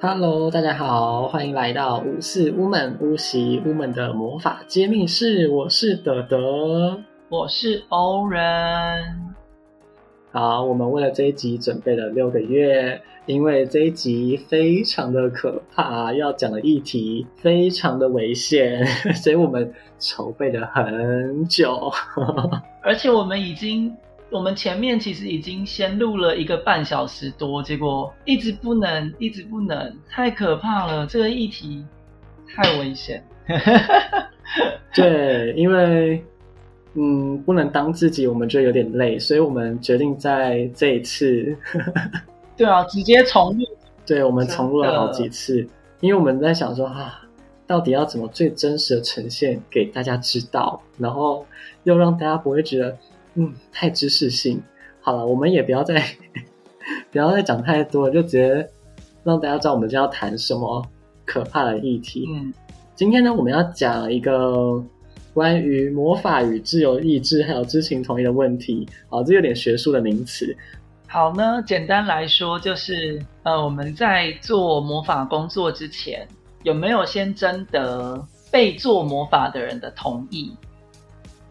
[0.00, 5.48] Hello，大家好，欢迎来到五四 woman 巫习 woman 的魔法揭秘室。
[5.48, 8.40] 我是德德，我是欧人。
[10.30, 18.86] 好，我们为了这一集准备了六个月，因为这一集非常的可怕，要讲的议题非常的危险，
[19.20, 21.90] 所以我们筹备了很久，
[22.82, 23.92] 而且我们已经。
[24.30, 31.06] 我们前面其实已经先录了一个半小时多，结果一直不能，一直不能，太可怕了！
[31.06, 31.82] 这个议题
[32.46, 33.24] 太危险。
[34.94, 36.22] 对，因为
[36.92, 41.56] 嗯，不能当自己，我们觉得有点累，所以我们决定在这一次，
[42.54, 43.64] 对啊，直接重录。
[44.04, 45.66] 对，我们重录了好几次，
[46.00, 47.22] 因为我们在想说啊，
[47.66, 51.46] 到底要怎么最真实的呈现给大家知道，然后
[51.84, 52.94] 又让大家不会觉得。
[53.38, 54.60] 嗯，太知识性。
[55.00, 56.02] 好了，我们也不要再
[57.12, 58.68] 不要再讲太多，就直接
[59.22, 60.84] 让大家知道我们将要谈什么
[61.24, 62.26] 可怕的议题。
[62.28, 62.52] 嗯，
[62.96, 64.82] 今天呢，我们要讲一个
[65.32, 68.88] 关于魔法与自由意志还有知情同意的问题。
[69.08, 70.54] 好，这有点学术的名词。
[71.06, 76.26] 好呢，简单来说就是，呃，我们在做魔法工作之前，
[76.64, 80.52] 有没有先征得被做魔法的人的同意？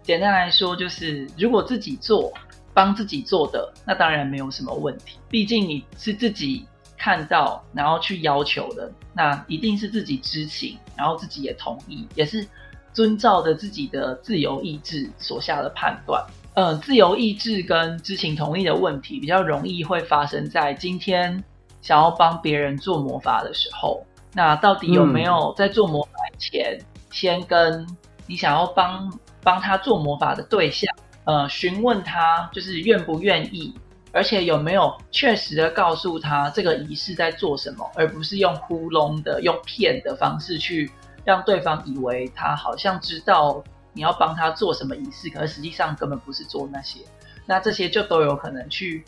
[0.08, 2.32] 简单来说，就是如果自己做，
[2.74, 5.20] 帮自己做的，那当然没有什么问题。
[5.28, 6.66] 毕竟你是自己
[6.98, 12.48] 看到，然后去要求的，那一定是自己知情，然后自己也同意，也是
[12.94, 16.26] 遵照着自己的自由意志所下的判断。
[16.54, 21.44] 嗯，自由意志跟知情同意的问题，比较容易会发生在今天
[21.82, 24.02] 想要帮别人做魔法的时候。
[24.34, 26.80] 那到底有没有在做魔法前，
[27.12, 27.86] 先跟
[28.26, 29.12] 你想要帮？
[29.48, 33.74] 帮他做魔法的对象，呃，询问他就是愿不愿意，
[34.12, 40.92] 而且有没有确实的告诉他这个仪式在做什么，而不是用糊弄的、用骗的方式去
[41.24, 47.00] 让对方以为他好像知道你要帮他做什么仪式，可是实际上根本不是做那些。
[47.46, 49.06] 那这些就都有可能去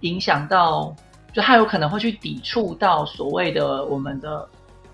[0.00, 0.96] 影响到，
[1.34, 4.48] 就他有可能会去抵触到所谓的我们的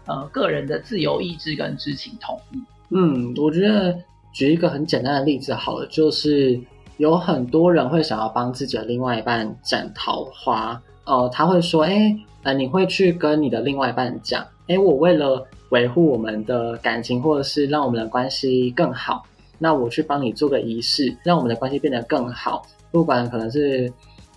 [0.06, 2.60] 呃个人的自由意志跟知情同意。
[2.88, 3.96] 嗯，我觉得。
[4.34, 6.60] 举一个很简单的例子好了，就是
[6.96, 19.22] 有很多人会想要帮自己的另外一半斩桃花，呃，他会说，哎，呃，你会去跟你的另外一半讲，哎，我为了维护我们的感情，或者是让我们的关系更好，
[19.56, 23.90] 那我去帮你做个仪式，让我们的关系变得更好，不管可能是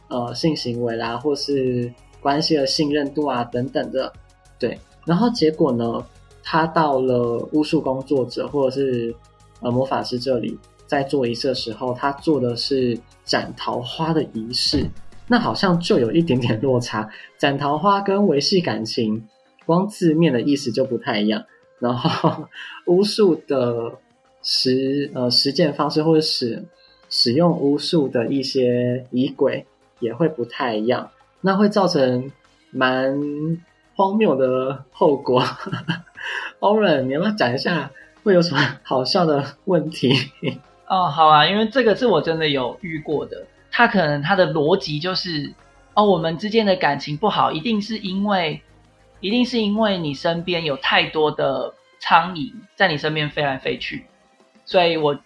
[0.10, 1.92] 呃性行为啦，或是
[2.22, 4.14] 关系的信任度啊等等的，
[4.60, 6.06] 对，然后结果呢，
[6.44, 9.16] 他到了巫术工作者或者是。
[9.62, 14.88] 呃，魔法师这里在做仪式的时候，他做的是斩桃花的仪式，
[15.28, 17.10] 那好像就有一点点落差。
[17.38, 19.28] 斩桃花跟维系感情，
[19.66, 21.44] 光字面的意思就不太一样。
[21.80, 22.48] 然后
[22.86, 23.92] 巫术的
[24.42, 26.64] 实呃实践方式，或者使
[27.10, 29.66] 使用巫术的一些仪轨，
[30.00, 31.10] 也会不太一样。
[31.42, 32.32] 那会造成
[32.72, 33.18] 蛮
[33.96, 35.44] 荒谬的后果。
[36.60, 37.92] Oren，你要不要讲一下？
[38.28, 40.14] 会有什么好笑的问题？
[40.86, 43.48] 哦，好啊，因为这个是我真的有遇过的。
[43.72, 45.54] 他可能他的逻辑就是，
[45.94, 48.62] 哦，我们之间的感情不好，一定是因为，
[49.22, 54.06] 一定是因为你身边有太多的苍蝇在你身边飞来飞去，
[54.66, 55.18] 所以我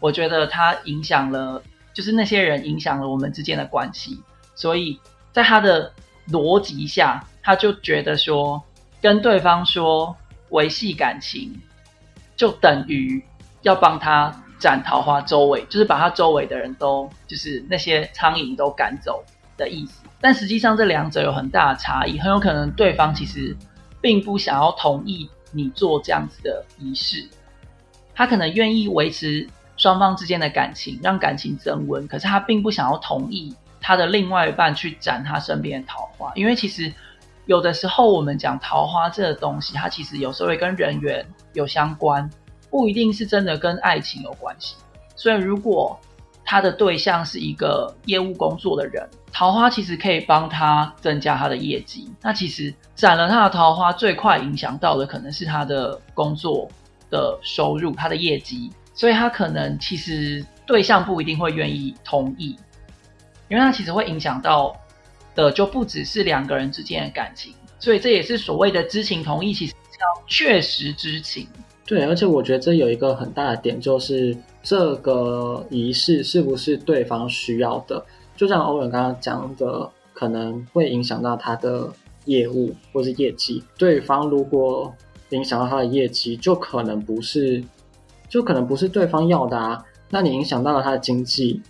[0.00, 1.62] 我觉得他影响了，
[1.94, 4.20] 就是那些人影响了我们之间的关系。
[4.56, 4.98] 所以
[5.30, 5.92] 在他的
[6.32, 8.60] 逻辑下，他就觉得说，
[9.00, 10.16] 跟对方说
[10.48, 11.56] 维系感情。
[12.38, 13.22] 就等于
[13.60, 19.22] 要帮他斩桃花，周围就是把他周围的人都，就是那些苍蝇都赶走
[19.56, 20.04] 的意思。
[20.20, 23.54] 但实际上这两者有很大的差异，很有可能对方其实
[24.00, 27.28] 并不想要同意你做这样子的仪式，
[28.14, 36.92] 他可能愿意维持双方之间的感情，让感情增温，可是他并不想要同意他的另外一半去斩他身边的桃花，因为其实。
[37.46, 41.26] 有的时候，我们讲桃花这个东西，它其实有时候会跟人缘
[41.58, 42.30] 有相关，
[42.70, 44.76] 不一定是真的跟爱情有关系。
[45.14, 45.98] 所以，如果
[46.44, 52.10] 他的对象是一个业务工作的人，桃花其实可以帮他增加他的业绩。
[52.22, 56.66] 那其实斩了他的桃花，最快影响到的可能是他的工作
[57.10, 58.70] 的收入、他的业绩。
[58.94, 62.56] 所以他可能其实对象不一定会愿意同意，
[63.48, 64.74] 因为他其实会影响到。
[65.34, 69.74] 的就不只是两个人之间的感情，所以这也是所谓的知情同意，其实
[70.26, 71.46] 确实知情。
[71.86, 78.04] 对，而且我觉得这有一个很大的点，就是这个仪式是不是对方需要的？
[78.36, 81.90] 就像欧文刚刚讲的，可能会影响到他的
[82.26, 84.94] 业务或是业绩，对方如果
[85.30, 87.64] 影响到他的业绩，就可能不是，
[88.28, 89.82] 就可能不是对方要的啊。
[90.10, 91.62] 那你影响到了他的经济，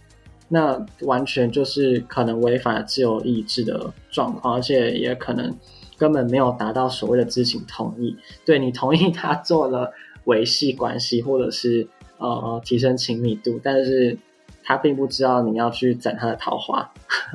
[0.49, 5.55] 那完全就是可能违反了自由意志的状况，而且也可能
[5.99, 8.17] 根本没有达到所谓的知情同意。
[8.47, 9.93] 对你同意他做了
[10.25, 14.17] 维系关系，或者是呃提升亲密度，但是
[14.62, 16.91] 他并不知道你要去斩他的桃花。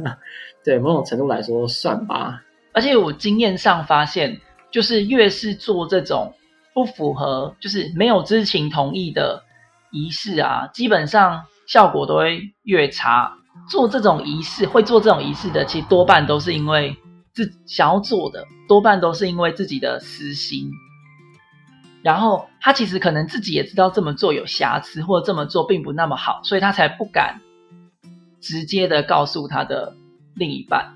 [0.63, 2.41] 对某种程度来说，算吧。
[2.71, 4.39] 而且我经验上发现，
[4.71, 6.33] 就是越是做这种
[6.73, 9.43] 不符合，就是没有知情同意的
[9.91, 13.33] 仪式啊，基本上效果都会越差。
[13.69, 16.97] 做这种仪式，会做这种仪式的，其实多半都是因为
[17.33, 20.71] 自想要做的，多半都是因为自己的私心。
[22.01, 27.41] 然后他其实可能自己也知道这么做有瑕疵，或者这么做并不那么好，所以他才不敢
[28.39, 29.95] 直接的告诉他的。
[30.35, 30.95] 另一半，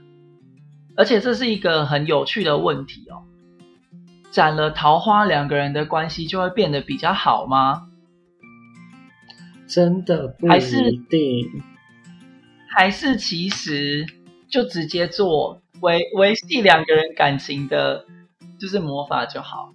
[0.95, 3.21] 而且这是一个很有趣的问题哦。
[4.31, 7.87] 斩了桃花，两个人的关系就会变得比较好吗？
[9.67, 11.61] 真的不一定，
[12.75, 14.07] 还是其实
[14.49, 18.05] 就直接做维维系两个人感情的，
[18.59, 19.73] 就是魔法就好。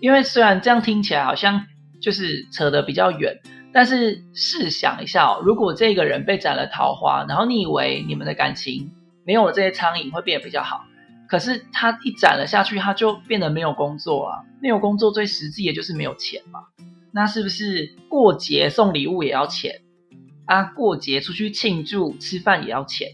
[0.00, 1.66] 因为虽然这样听起来好像
[2.00, 3.38] 就是扯得比较远。
[3.70, 8.90] 但是试想一下哦，如果这个人被斩了桃花，然后你以为你们的感情
[9.26, 10.86] 没有了这些苍蝇会变得比较好，
[11.28, 16.60] 可是他一斩了下去，他就变得没有工作啊，没有工作最实际也就是没有钱嘛。
[17.12, 19.82] 那是不是过节送礼物也要钱
[20.46, 20.64] 啊？
[20.64, 23.10] 过节出去庆祝吃饭也要钱，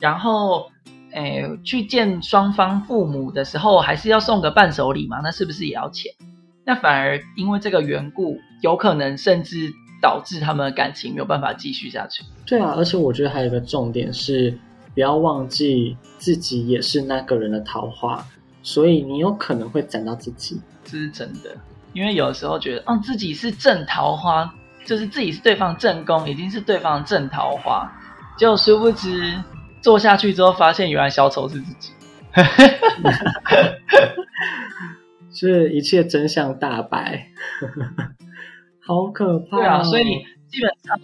[0.00, 0.72] 然后
[1.16, 5.20] 诶去见双方父母的时候还是要送个伴手礼嘛？
[5.22, 6.12] 那是不是也要钱？
[6.64, 9.72] 那反而因为这个缘故，有可能甚至
[10.02, 12.22] 导致他们的感情没有办法继续下去。
[12.44, 14.56] 对啊，而且我觉得还有一个重点是，
[14.94, 18.22] 不要忘记自己也是那个人的桃花，
[18.62, 20.60] 所以你有可能会斩到自己。
[20.84, 21.56] 这是真的，
[21.94, 24.52] 因为有时候觉得，哦，自己是正桃花，
[24.84, 27.90] 就是自己是对方正宫，已经是对方正桃花，
[28.36, 29.32] 结果殊不知
[29.86, 31.92] 做下去之后，发现原来小丑是自己。
[35.32, 37.28] 是一切真相大白，
[38.84, 39.58] 好可怕！
[39.58, 40.98] 对啊，所以你基本上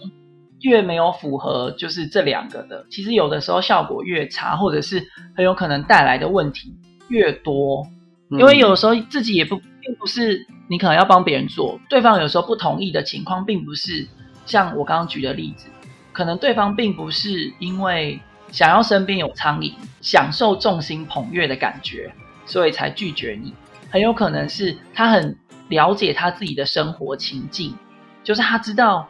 [0.59, 5.01] 越没有符合就是这两个的，其实有的时候效果越差，或者是
[5.33, 6.75] 很有可能带来的问题
[7.07, 7.87] 越多。
[8.31, 14.05] 因为有时候自己也不并不是你可能要帮别人做，对方有时候不同意的情况，并不是
[14.45, 15.69] 像我刚刚举的例子，
[16.11, 18.19] 可能对方并不是因为
[18.53, 22.13] 想要身边有苍蝇，享受众星捧月的感觉，
[22.45, 23.51] 所以才拒绝你。
[23.89, 25.35] 很有可能是他很
[25.69, 27.75] 了解他自己的生活情境，
[28.23, 29.09] 就是他知道，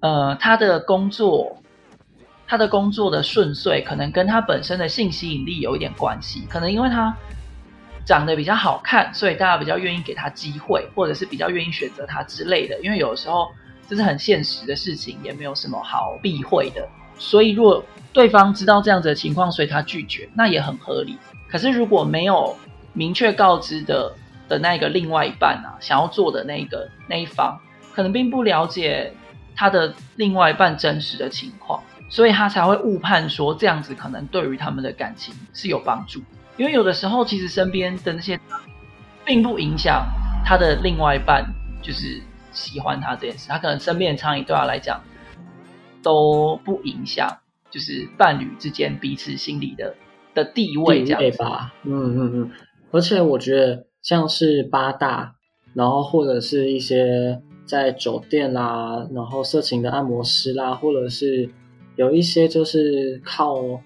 [0.00, 1.56] 呃，他的工作，
[2.46, 6.44] 他的工作的顺遂可能跟他本身的性吸引力有一点关系。
[6.46, 7.16] 可能因为他
[8.04, 12.78] 长得比较好看，所以大家比较愿意给他机会，或者是比较愿意选择他之类的。
[12.82, 13.48] 因为有时候
[13.88, 16.86] 这是很现实的事情，也没有什么好避讳的。
[17.20, 17.82] 所以，若
[18.18, 21.16] 对方知道这样子的情况，所以他拒绝，那也很合理。
[21.48, 22.56] 可是如果没有，
[22.92, 24.12] 明确告知的
[24.48, 27.56] 的那个另外一半啊，想要做的那个那一方，
[27.94, 29.14] 可能并不了解
[29.54, 31.80] 他的另外一半真实的情况，
[32.10, 36.20] 所以他才会误判说这样子可能对于他们的感情是有帮助。
[36.56, 38.40] 因为有的时候其实身边的那些，
[39.24, 40.04] 并不影响
[40.44, 41.46] 他的另外一半
[41.80, 42.20] 就是
[42.50, 45.00] 喜欢他这件事，他可能身边的苍蝇对他来讲
[46.02, 47.38] 都不影响，
[47.70, 49.94] 就是伴侣之间彼此心里的
[50.34, 51.74] 的地位这样子吧。
[51.84, 52.50] 嗯嗯嗯。
[52.90, 55.34] 而且我觉得，像是八大，
[55.74, 61.50] 然后或者是一些在酒店啦，然后色情的按摩师啦，或者是
[61.96, 63.82] 有一些就是靠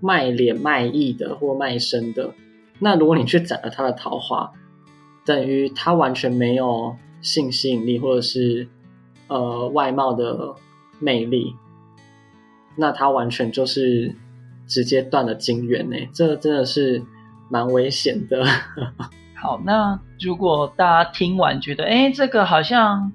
[0.00, 2.32] 卖脸卖艺的或卖身的，
[2.78, 4.52] 那如果你去斩了他的桃花，
[5.24, 8.68] 等于他完全没有性吸引力或者是
[9.26, 10.54] 呃外貌的
[11.00, 11.52] 魅力，
[12.76, 14.14] 那他完全就是
[14.66, 17.02] 直接断了金源呢，这真的是。
[17.48, 18.44] 蛮危险的。
[19.36, 23.12] 好，那如果大家听完觉得，哎，这个好像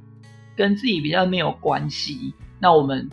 [0.56, 3.10] 跟自己比较没有关系，那我们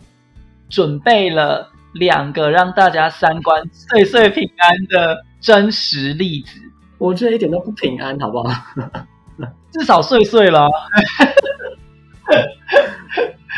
[0.69, 6.57] 准备了两个让大家三观岁岁平安的真实例子。
[6.97, 8.49] 我觉得一点都不平安，好不好？
[9.73, 10.69] 至少岁岁了。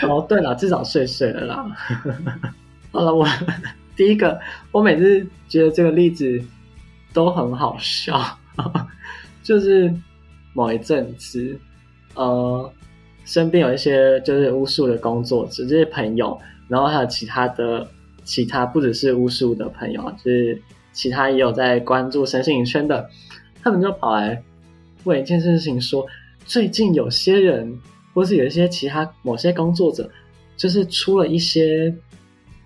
[0.10, 1.68] 哦，对了，至少岁岁了啦。
[2.92, 3.28] 好了，我
[3.96, 4.40] 第一个，
[4.72, 6.42] 我每次觉得这个例子。
[7.14, 8.18] 都很好笑，
[9.44, 9.94] 就是
[10.54, 11.60] 某一阵子，
[12.16, 12.74] 呃，
[13.26, 17.86] 身边有一些就是巫术的工作者，这些朋友，然后还有其他的
[18.24, 20.62] 其他不只是巫术的朋友，就是
[20.94, 23.10] 其他也有在关注身心灵圈的，
[23.62, 24.42] 他们就跑来
[25.04, 26.08] 问一件事情，说
[26.46, 27.78] 最近有些人，
[28.14, 30.10] 或是有一些其他某些工作者，
[30.56, 31.94] 就是出了一些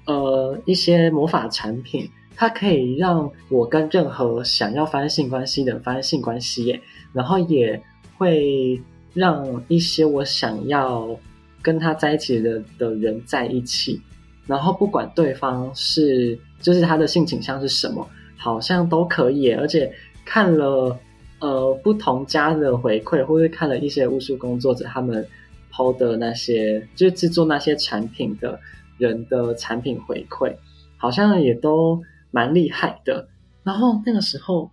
[0.05, 6.79] 呃一些魔法产品，它可以让我跟任何想要发生性关系的发生性关系，
[7.13, 7.81] 然后也
[8.17, 8.81] 会
[9.13, 11.17] 让一些我想要
[11.61, 13.99] 跟他在一起的的人在一起，
[14.45, 18.07] 然后不管对方是就是他的性倾向是什么，
[18.37, 19.91] 好像都可以，而且
[20.23, 20.97] 看了
[21.39, 25.25] 呃不同家的回馈，或者看了一些巫术工作者他们
[25.71, 28.59] 抛的那些，就是制作那些产品的
[28.97, 30.55] 人的产品回馈，
[30.97, 33.27] 好像也都蛮厉害的。
[33.63, 34.71] 然后那个时候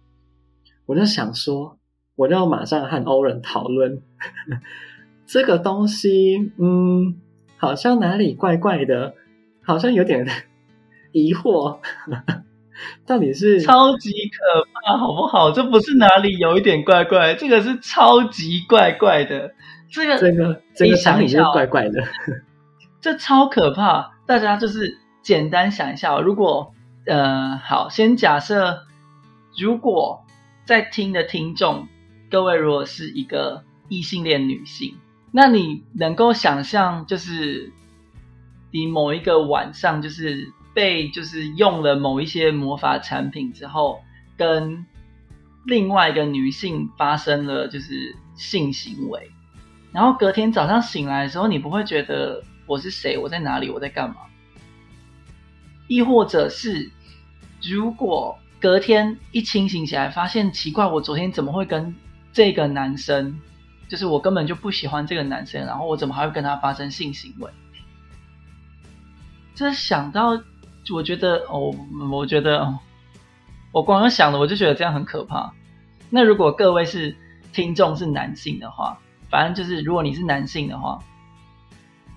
[0.87, 1.79] 我就想说，
[2.17, 4.03] 我就要马上和欧人讨论
[5.27, 7.17] 这个东西，嗯，
[7.57, 9.15] 好像哪里怪怪的，
[9.63, 10.27] 好像有点
[11.13, 11.79] 疑惑，
[13.07, 15.51] 到底是超级可怕，好不好？
[15.53, 19.53] 这不是哪里有一点怪怪，这个是超级怪怪的。
[19.91, 22.03] 这个这个这个产品就是怪怪的，
[23.03, 24.15] 这超可怕。
[24.25, 26.73] 大家就是简单想一下，如果
[27.07, 28.87] 呃好，先假设
[29.59, 30.25] 如果
[30.65, 31.89] 在听的听众，
[32.31, 34.97] 各位如果是一个异性恋女性，
[35.33, 37.73] 那你能够想象，就是
[38.71, 44.01] 你某一个晚上，就是被就是用了某一些魔法产品之后，
[44.39, 44.87] 跟
[45.67, 49.31] 另外一个女性发生了就是性行为。
[49.93, 54.17] 然后隔天早上醒来的时候，你不会觉得我是谁，我在哪里，我在干嘛？
[55.89, 56.91] 亦或者是，
[57.63, 61.95] 如果隔天一清醒起来，发现奇怪，我昨天怎么会跟
[62.33, 63.39] 这个男生，
[63.89, 67.51] 就是我根本就不喜欢这个男生，然后我怎么还会跟他发生性行为？
[69.55, 70.41] 这想到，
[70.95, 71.75] 我觉得哦，
[72.11, 72.79] 我觉得哦，
[73.73, 75.53] 我光想的我就觉得这样很可怕。
[76.09, 77.15] 那如果各位是
[77.53, 80.99] 听众是男性的话，反正就是，如果你是男性的话，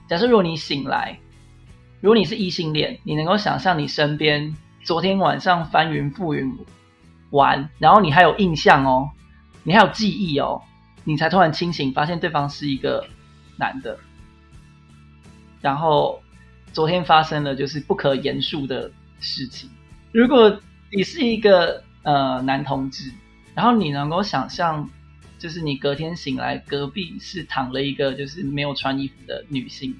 [0.08, 1.20] 假设如果你醒来，
[2.00, 6.48] 如果你是异性恋，你能够想象你身边昨天晚上翻云覆雨
[7.32, 9.10] 玩，然后你还有印象哦，
[9.64, 10.62] 你还有记忆哦，
[11.04, 13.08] 你才突然清醒，发现对方是一个
[13.58, 13.98] 男的，
[15.62, 16.22] 然后
[16.72, 19.70] 昨天发生了就是不可言述的事情。
[20.12, 20.60] 如果
[20.92, 23.12] 你是一个呃男同志，
[23.56, 24.88] 然后你能够想象。
[25.38, 29.96] 就是你隔天醒来，隔壁是躺了一个就是没有穿衣服的女性。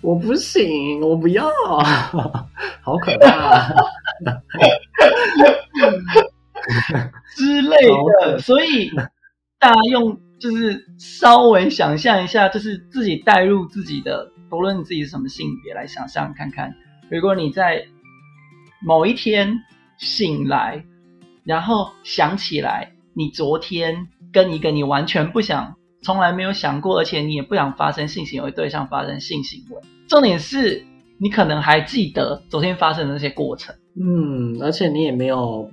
[0.00, 1.46] 我不行，我不要，
[2.80, 3.68] 好可怕
[7.36, 7.76] 之类
[8.22, 8.38] 的。
[8.38, 8.90] 所以
[9.58, 16.74] 大家用就是稍微想象一下，就是自己带入自己的，不论你自己是什么性别来想象看看。
[17.10, 17.86] 如果你在
[18.82, 19.54] 某一天
[19.98, 20.82] 醒来，
[21.44, 24.08] 然后想起来你昨天。
[24.32, 25.74] 跟一个你完全不想、
[26.04, 29.82] 从来没有想过，而且你也不想发生性行为对象发生性行为。
[30.06, 30.86] 重点是
[31.18, 33.74] 你可能还记得昨天发生的那些过程。
[34.00, 35.68] 嗯，而且你也没有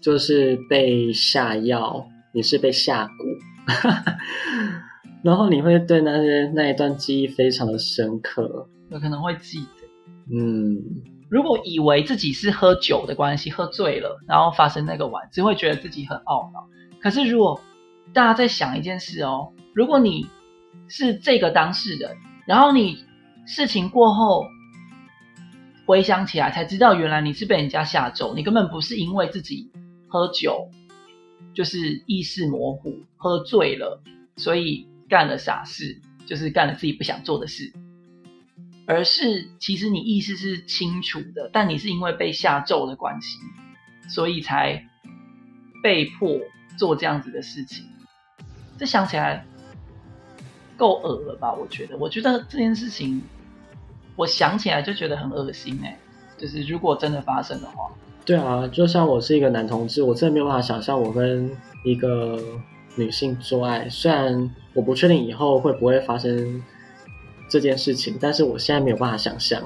[0.00, 4.16] 就是被下药，也是被下蛊，
[5.22, 10.34] 然后你会对那些那一段记忆非常的深刻，有可能会记得。
[10.34, 10.80] 嗯，
[11.28, 16.66] 如果以为自己是喝酒的关系，喝醉了，然后发生那个晚，只会觉得自己很懊恼。
[17.00, 17.60] 可是如果
[18.12, 20.26] 大家在想一件事哦，如果你
[20.88, 22.16] 是这个当事人，
[22.46, 23.04] 然后你
[23.46, 24.46] 事情过后
[25.86, 29.70] 回想起来，才知道原来你是被人家下咒，你根本不是因为自己
[30.08, 30.70] 喝酒
[31.54, 34.02] 就是意识模糊、喝醉了，
[34.36, 37.72] 所以干了傻事，就是干了自己不想做的事，
[38.86, 43.38] 而是其实你意识是清楚的，但你是因为被下咒的关系，
[44.08, 44.86] 所以才
[45.82, 46.38] 被迫
[46.80, 47.84] 做这样子的事情。
[48.78, 49.44] 这想起来
[50.78, 51.52] 够恶了吧？
[51.52, 53.20] 我觉得，我觉得这件事情，
[54.16, 55.98] 我想起来就觉得很恶心哎。
[56.38, 57.90] 就是如果真的发生的话，
[58.24, 62.42] 对啊，就像我是一个男同志，我真的没有办法想象我跟一个
[62.96, 63.86] 女性做爱。
[63.90, 66.62] 虽然我不确定以后会不会发生
[67.50, 69.62] 这件事情，但是我现在没有办法想象。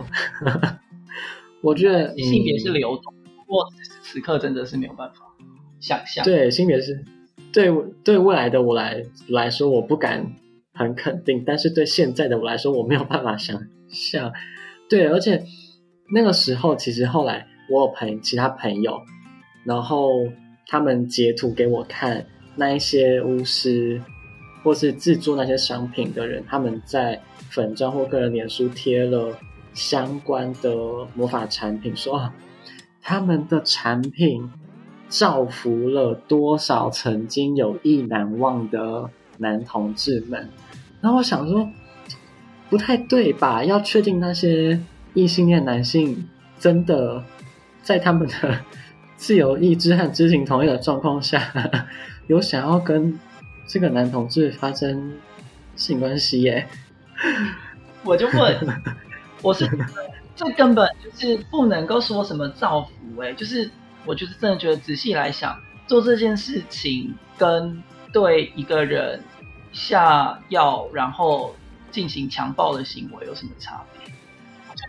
[1.62, 5.23] 我觉得性别是流动，不过此时此刻真的是没有办法
[5.84, 6.24] 想象。
[6.24, 7.04] 对，性别是。
[7.52, 7.70] 对
[8.02, 10.26] 对未来的我来来说，我不敢
[10.72, 14.32] 很肯定，但是对现在的我来说，我没有办法想象。
[14.88, 15.44] 对，而且
[16.12, 19.00] 那个时候，其实后来我有朋其他朋友，
[19.64, 20.26] 然后
[20.66, 22.26] 他们截图给我看，
[22.56, 24.00] 那一些巫师
[24.62, 29.36] 或是制作那些商品的人，他们在粉砖或个人脸书贴了
[29.74, 30.74] 相关的
[31.14, 32.34] 魔法产品，说啊，
[33.00, 34.50] 他们的产品
[35.08, 39.08] 造福了多少曾经有意难忘的
[39.38, 40.48] 男同志们。
[41.00, 41.68] 然后我想说，
[42.70, 43.62] 不太对吧？
[43.62, 44.80] 要确定那些
[45.12, 47.22] 异性恋男性真的
[47.82, 48.58] 在他们的
[49.16, 51.40] 自由意志和知情同意的状况下，
[52.26, 53.18] 有想要跟
[53.66, 55.12] 这个男同志发生
[55.76, 56.66] 性关系耶？
[58.02, 58.82] 我就问，
[59.42, 59.70] 我是
[60.34, 62.90] 这根本就是不能够说什么造福
[63.22, 63.70] 哎，就是
[64.06, 67.82] 我就是真的觉得仔细来想，做这件事情跟
[68.12, 69.22] 对一个人
[69.72, 71.54] 下药然后
[71.90, 74.12] 进行强暴的行为有什么差别？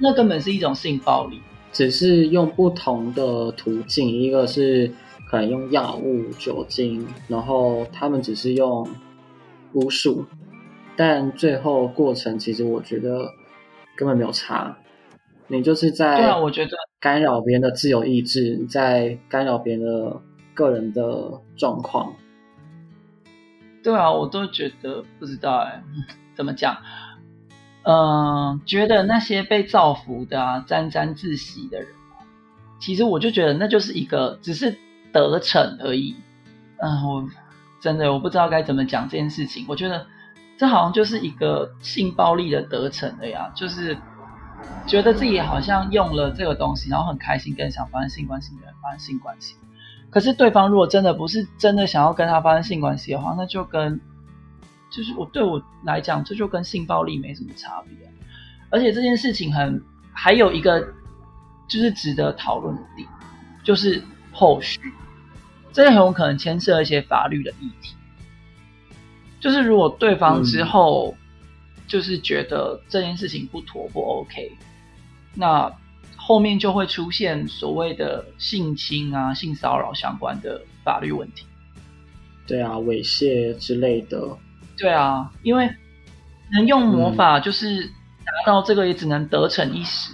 [0.01, 1.41] 那根本是一种性暴力，
[1.71, 4.91] 只是用不同的途径，一个是
[5.29, 8.87] 可能用药物、酒精，然后他们只是用
[9.73, 10.25] 巫术。
[10.97, 13.29] 但最后过程其实我觉得
[13.95, 14.77] 根本没有差，
[15.47, 20.21] 你就是在对啊，我觉得干扰别人的自由意志，在干扰别人的
[20.53, 22.13] 个人的状况。
[23.83, 25.83] 对啊，我都觉得不知道哎，
[26.35, 26.77] 怎么讲？
[27.83, 31.87] 嗯，觉得那些被造福的啊，沾沾自喜的人，
[32.79, 34.75] 其实我就觉得那就是一个只是
[35.11, 36.15] 得逞而已。
[36.77, 37.29] 嗯，我
[37.79, 40.05] 真的我不知道该怎么讲这件事情，我觉得。
[40.57, 43.93] 这好像就是一个性暴力的得逞了呀，就是
[44.87, 49.55] 觉得自己好像用了这个东西，然后很开心，跟想发生性关系的人发生性关系。
[50.09, 53.99] 可是对方如果真的不是真的想要跟他发生性关系的话，那就跟
[54.89, 58.07] 就是我对我来讲，这就跟性暴力没什么差别。
[58.69, 59.81] 而且这件事情很
[60.13, 60.79] 还有一个
[61.67, 63.07] 就是值得讨论的点，
[63.63, 64.79] 就是后续，
[65.73, 67.95] 这很有可能牵涉一些法律的议题。
[69.39, 71.15] 就是如果对方之后
[71.87, 74.51] 就是觉得这件事情不妥不 OK，
[75.33, 75.71] 那
[76.15, 81.45] 后面就会出现所谓的性侵啊、性骚扰相关的法律问题。
[82.47, 84.37] 对啊，猥亵之类的。
[84.77, 85.69] 对啊，因为
[86.53, 90.11] 能用魔法就是达到这个，也只能得逞一时，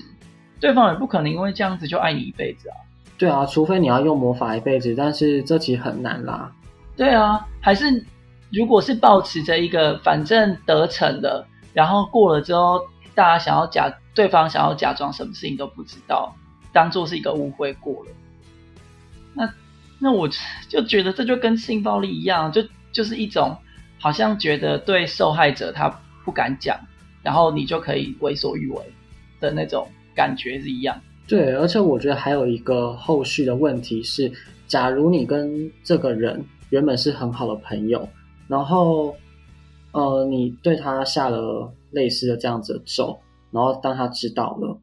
[0.60, 2.76] 对方也不可能因为这样子就爱你一辈子啊。
[3.18, 6.52] 对啊，除非你要用魔法一辈子，但是这其实很难啦。
[6.96, 8.06] 对啊，还是。
[8.54, 12.82] 如果是保持着一个反正得逞的，然后过了之后，
[13.16, 16.36] 大家想要假对方想要假装什么事情都不知道，
[16.74, 18.12] 当做是一个误会过了，
[19.34, 19.54] 那
[20.00, 20.30] 那我
[20.68, 23.56] 就觉得这就跟性暴力一样，就就是一种
[24.00, 25.90] 好像觉得对受害者他
[26.26, 26.78] 不敢讲，
[27.24, 28.82] 然后你就可以为所欲为
[29.40, 31.00] 的那种感觉是一样。
[31.28, 34.32] 对，而且我觉得还有一个后续的问题是，
[34.68, 38.08] 假如你跟这个人原本是很好的朋友。
[38.48, 39.16] 然后，
[39.94, 43.20] 呃，你对他下了类似的这样子的咒，
[43.52, 44.80] 然后当他知道了，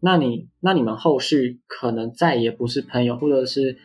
[0.00, 3.78] 那你那你们后续可能再也不是朋友，或者是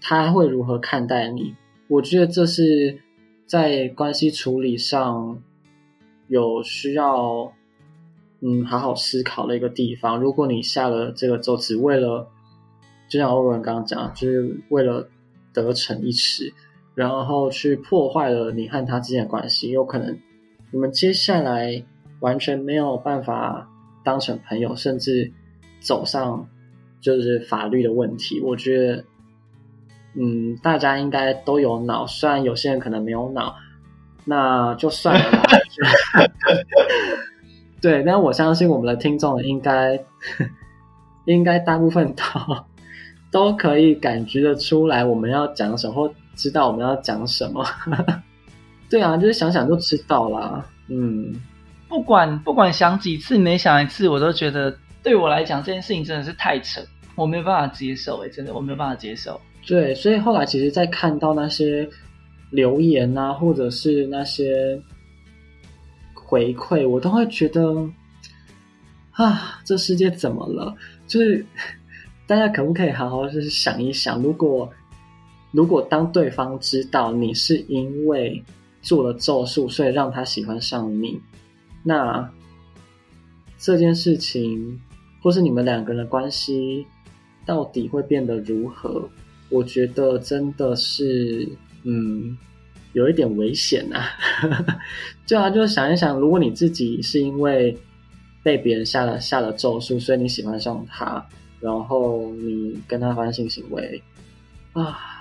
[0.00, 1.54] 他会如何看待你？
[1.88, 2.98] 我觉得这是
[3.46, 5.40] 在关系处理上
[6.26, 7.52] 有需要
[8.40, 10.18] 嗯好好思考的一个地方。
[10.20, 12.28] 如果你下了这个咒，只为了
[13.08, 15.08] 就像欧文刚刚讲，就是为了
[15.52, 16.52] 得逞一时。
[16.98, 20.18] 然后去破坏了你和他之间的关系，有可能
[20.72, 21.80] 你们接下来
[22.18, 23.68] 完全没有办法
[24.02, 25.30] 当成朋友，甚至
[25.78, 26.44] 走上
[27.00, 28.40] 就是法律的问题。
[28.40, 29.04] 我觉得，
[30.14, 33.54] 嗯，大家应该都有脑，虽然有些人可能没有脑，
[34.24, 35.42] 那就算了吧。
[37.80, 40.04] 对，但我相信我们的听众应该
[41.26, 42.24] 应该大部分都
[43.30, 46.12] 都可以感觉得出来我们要讲什么。
[46.38, 47.66] 知道我们要讲什么，
[48.88, 50.64] 对啊，就是想想就知道啦。
[50.86, 51.34] 嗯，
[51.88, 56.80] 不管不管想几次，每想一次，我都觉得对我来讲这件事情真的是太扯，
[57.16, 58.24] 我没有办法接受。
[58.24, 59.38] 哎，真的我没有办法接受。
[59.66, 61.86] 对，所以后来其实，在看到那些
[62.50, 64.80] 留言啊，或者是那些
[66.14, 67.84] 回馈，我都会觉得
[69.10, 70.72] 啊，这世界怎么了？
[71.08, 71.44] 就是
[72.28, 74.72] 大家可不可以好好就是想一想，如果。
[75.50, 78.42] 如果当对方知道你是因为
[78.82, 81.18] 做了咒术，所以让他喜欢上你，
[81.82, 82.30] 那
[83.58, 84.80] 这件事情
[85.22, 86.86] 或是你们两个人的关系
[87.44, 89.08] 到底会变得如何？
[89.48, 91.48] 我觉得真的是，
[91.82, 92.36] 嗯，
[92.92, 94.10] 有一点危险啊！
[95.24, 97.76] 就啊，就想一想，如果你自己是因为
[98.42, 101.26] 被别人下了下了咒术，所以你喜欢上他，
[101.58, 104.02] 然后你跟他发生性行为
[104.74, 105.17] 啊。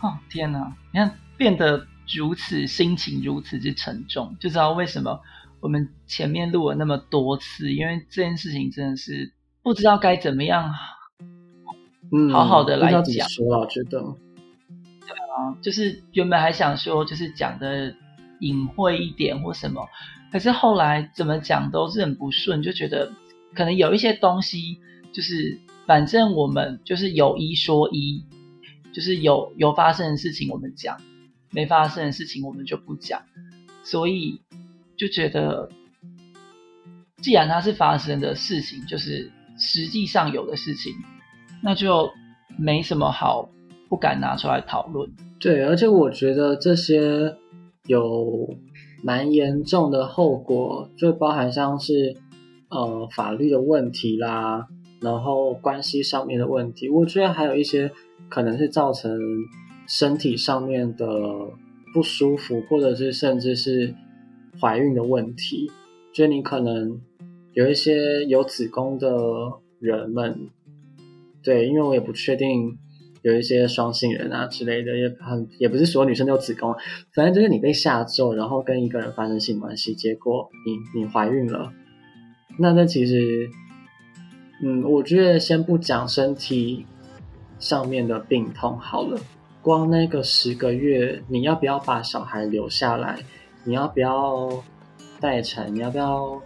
[0.00, 0.76] 哦天哪！
[0.92, 5.20] 你看变得如此心情如此之沉重，就知道为什么
[5.60, 9.32] 我们前面录了那么多次，因为这件事情真的是
[9.62, 10.72] 不知道该怎么样
[12.12, 17.94] 嗯，好好的来讲说啊，觉得，对啊，就是原本还想说，就是讲的
[18.40, 19.86] 隐晦一点或什么，
[20.32, 23.12] 可是后来怎么讲都是很不顺，就觉得
[23.54, 24.78] 可能有一些东西，
[25.12, 28.24] 就是反正我们就是有一说一，
[28.92, 30.96] 就是有有发生的事情我们讲，
[31.50, 33.22] 没发生的事情我们就不讲，
[33.82, 34.40] 所以
[34.96, 35.68] 就觉得，
[37.22, 40.92] 既然它是发生的事情，就是实际上有的事情，
[41.62, 42.10] 那就
[42.58, 43.48] 没什么好
[43.88, 45.10] 不敢拿出来讨论。
[45.38, 47.36] 对，而且我觉得这些
[47.86, 48.56] 有
[49.02, 52.16] 蛮严重的后果，就包含像是
[52.68, 54.68] 呃法律的问题啦，
[55.00, 57.90] 然后关系上面的问题，我觉得还有一些
[58.28, 59.18] 可能是造成
[59.86, 61.06] 身体上面的
[61.94, 63.94] 不舒服，或者是甚至是
[64.60, 65.70] 怀孕的问题，
[66.12, 67.00] 就你可能
[67.52, 69.08] 有一些有子宫的
[69.78, 70.48] 人们，
[71.42, 72.78] 对，因为我也不确定。
[73.22, 76.74] 有一些双性人啊之类的，也很也不是所有女生都有子宫，
[77.14, 81.70] 反正就是你被下咒，然后跟一个人发生性关系，结果你你怀孕了，
[82.58, 83.46] 那那其实，
[84.64, 86.86] 嗯，我觉得先不讲身体
[87.60, 89.16] 上面的病痛好了，
[89.62, 93.20] 光那个十个月，你要不要把小孩留下来？
[93.62, 94.50] 你要不要
[95.20, 95.72] 待产？
[95.72, 96.42] 你要不要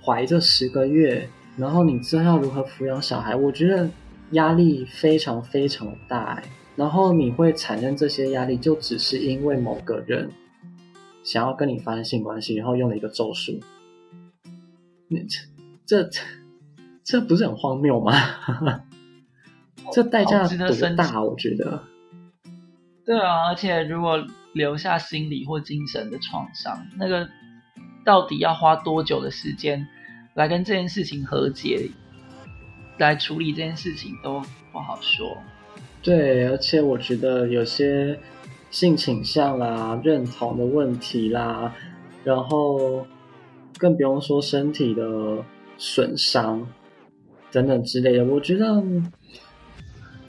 [0.00, 1.28] 怀这十个月？
[1.56, 3.34] 然后你之后要如何抚养小孩？
[3.34, 3.90] 我觉得。
[4.32, 6.40] 压力非常非常的大，
[6.76, 10.30] 然后你会产生这些压力，就只是因为某个人
[11.24, 13.58] 想要跟你发生性关系，然后用了一个咒术，
[15.08, 15.18] 那
[15.84, 16.08] 这这
[17.02, 18.12] 这不是很荒谬吗？
[19.92, 21.22] 这代价多大？
[21.22, 21.82] 我觉得。
[23.04, 27.28] 对啊，而且如果留下心理或精神的创伤，那个
[28.04, 29.86] 到底要花多久的时间
[30.34, 31.90] 来跟这件事情和解？
[32.98, 35.38] 来处理这件事情都不好说。
[36.02, 38.20] 对，而且我觉得有些
[38.70, 41.74] 性倾向啦、认同的问题啦，
[42.24, 43.06] 然后
[43.78, 45.42] 更不用说身体的
[45.78, 46.66] 损伤
[47.50, 48.24] 等等之类的。
[48.26, 48.82] 我觉得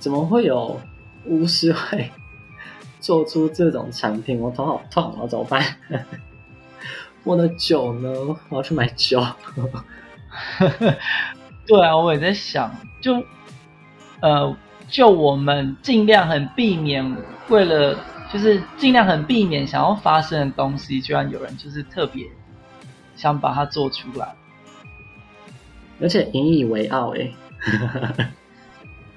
[0.02, 0.82] 怎么会有
[1.26, 2.10] 巫师会
[3.00, 4.40] 做出这种产品？
[4.40, 5.64] 我头好痛，我怎么办？
[7.24, 8.10] 我的酒呢？
[8.50, 9.24] 我要去买酒。
[11.68, 13.24] 对啊，我也在想，就
[14.22, 17.16] 呃，就我们尽量很避免，
[17.50, 17.96] 为了
[18.34, 22.26] 就是尽量很避免想要发生的东西，居然有人就是特别
[23.16, 24.34] 想把它做出来，
[26.02, 27.32] 而且引以为傲哎，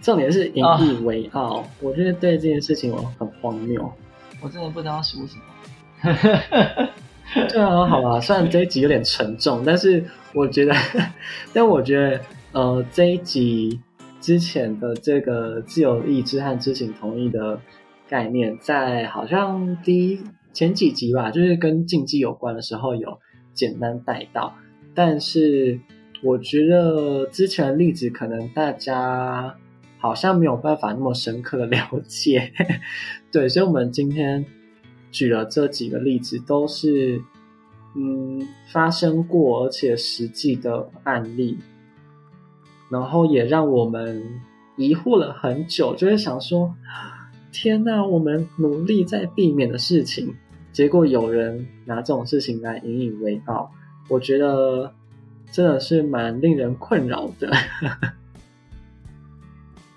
[0.05, 3.93] 重点是引以为傲，我觉得对这件事情我很荒谬，
[4.41, 6.89] 我真的不知道说什么。
[7.49, 10.75] 对啊，好吧，虽然这一集有点沉重，但是我觉得，
[11.53, 12.21] 但我觉得。
[12.53, 13.81] 呃，这一集
[14.21, 17.59] 之前的这个自由意志和知情同意的
[18.09, 20.21] 概念，在好像第一
[20.53, 23.19] 前几集吧，就是跟竞技有关的时候有
[23.55, 24.55] 简单带到，
[24.95, 25.81] 但是
[26.23, 29.57] 我觉得之前的例子可能大家
[30.05, 32.53] 好像没有办法那么深刻的了解，
[33.33, 34.45] 对，所以我们今天
[35.11, 37.23] 举了这几个例子，都是
[37.97, 41.57] 嗯发生过而且实际的案例。
[42.91, 44.23] 然后也让我们
[44.77, 46.75] 疑惑了很久，就会想说：
[47.51, 50.35] 天呐，我们努力在避免的事情，
[50.71, 53.71] 结果有人拿这种事情来引以为傲，
[54.11, 54.93] 我觉得
[55.51, 57.51] 真的是蛮令人困扰的。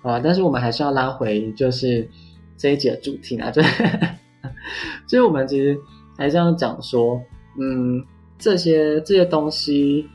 [0.02, 2.08] 啊，但是我们还是要拉回就是
[2.56, 3.62] 这一节的主题啊，就
[5.06, 5.78] 所以 我们其实
[6.16, 7.20] 还是要讲说，
[7.60, 8.04] 嗯，
[8.38, 10.06] 这些这些东西，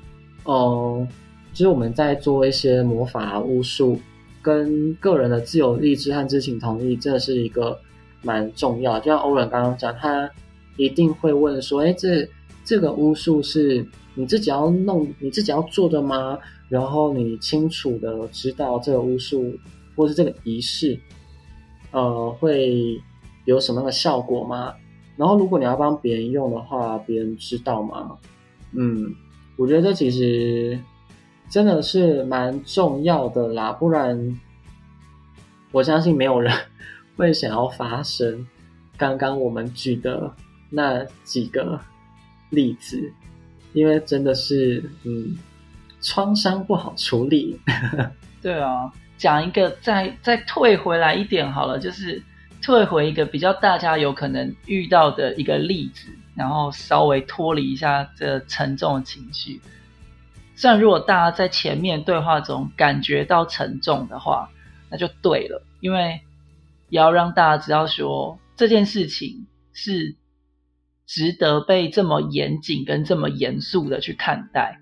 [0.43, 1.07] 哦。
[1.53, 3.99] 就是我们在做一些魔法巫术，
[4.41, 7.79] 跟个人的自由意志和知情同意，真的是一个
[8.23, 8.97] 蛮重要。
[8.99, 10.27] 就像欧伦刚刚讲，他
[10.77, 12.27] 一定会问说：“哎，这
[12.65, 16.39] 这个巫术是你自己要弄、你自己要做的吗？
[16.73, 19.55] 然后你清楚的知道这个巫术
[19.95, 20.99] 或是这个仪式，
[21.91, 22.99] 呃，会
[23.45, 24.73] 有什么样的效果吗？
[25.15, 28.17] 然后如果你要帮别人用的话，别人知道吗？
[28.71, 29.13] 嗯，
[29.57, 30.79] 我觉得这其实。
[31.49, 34.39] 真的是蛮重要的啦，不然
[35.71, 36.51] 我相信没有人
[37.15, 38.47] 会想要发生
[38.97, 40.33] 刚刚我们举的
[40.71, 41.79] 那几个
[42.49, 42.97] 例子，
[43.73, 45.37] 因为真的是嗯，
[46.03, 47.59] 创伤不好处理。
[48.43, 52.21] 对啊，讲一个再再退回来一点好了，就是
[52.61, 59.59] 退回一个比较大家有可能遇到的一个例子，然后稍微脱离一下这沉重的情绪。
[60.55, 64.49] 虽然如果大家在前面对话中感觉到沉重的话，
[64.89, 66.21] 那就对了，因为
[66.89, 70.15] 也要让大家知道说这件事情是
[71.07, 74.79] 值得被这么严谨跟这么严肃的去看待。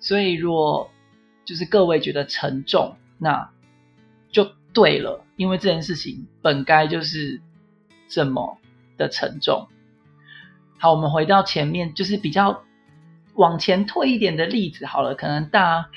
[0.00, 0.90] 所以，若
[1.44, 3.50] 就是各位觉得沉重，那
[4.30, 7.40] 就对了，因为这件事情本该就是
[8.08, 8.58] 这么
[8.96, 9.68] 的沉重。
[10.78, 12.62] 好，我们回到前面，就是比较
[13.34, 15.88] 往前退一点的例子好了，可能大家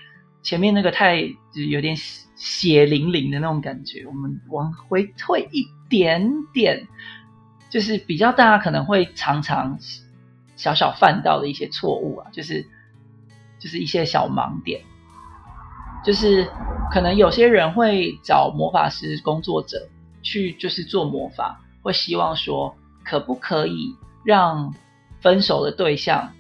[0.41, 1.21] 前面那个太
[1.53, 1.95] 就有点
[2.35, 6.85] 血淋淋的那种感觉，我们往回退一点点，
[7.69, 9.79] 就是比较大家可能会常常
[10.57, 12.65] 小小犯到的一些错误啊，就是
[13.63, 14.81] 就是一些小盲点，
[16.03, 16.45] 就是
[16.91, 19.87] 可能有些人会找魔法师工作者
[20.21, 23.95] 去，就是做魔法，会希望说可不可以。
[24.25, 24.73] 让
[25.19, 26.31] 分手的对象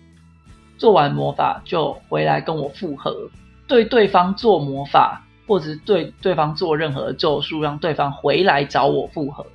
[0.77, 3.29] 做完魔法就回来跟我复合，
[3.67, 9.45] 对对方做魔法，或者对对方做任何咒术，让对方回来找我复合。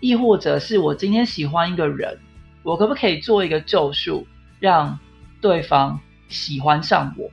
[0.00, 2.18] 亦或者是我今天喜欢一个人，
[2.64, 4.26] 我可不可以做一个咒术，
[4.58, 4.98] 让
[5.40, 6.00] 对方
[6.32, 7.30] 喜欢上我？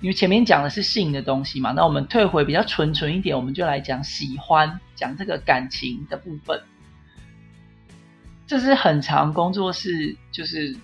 [0.00, 6.58] 因为前面讲的是性的东西嘛，那我们退回比较纯纯一点，我们就来讲喜欢，讲这个感情的部分。
[8.46, 10.74] 这是很长工作室就是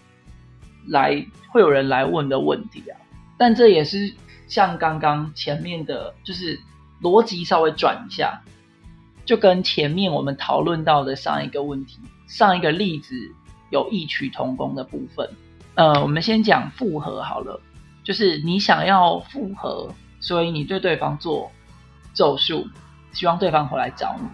[0.87, 3.01] 来会有人来问的问题啊，
[3.39, 4.15] 但这也是
[4.49, 6.61] 像刚刚前面的，就是
[7.01, 8.43] 逻辑稍微转一下，
[9.25, 13.15] 就跟前面我们讨论到的上一个问题、上一个例子
[13.71, 15.27] 有异曲同工的部分。
[15.77, 17.61] 呃，我们先讲复合好了，
[18.03, 21.53] 就是你想要复合，所以你对对方做
[22.13, 22.67] 咒术，
[23.13, 24.29] 希望对方回来找你，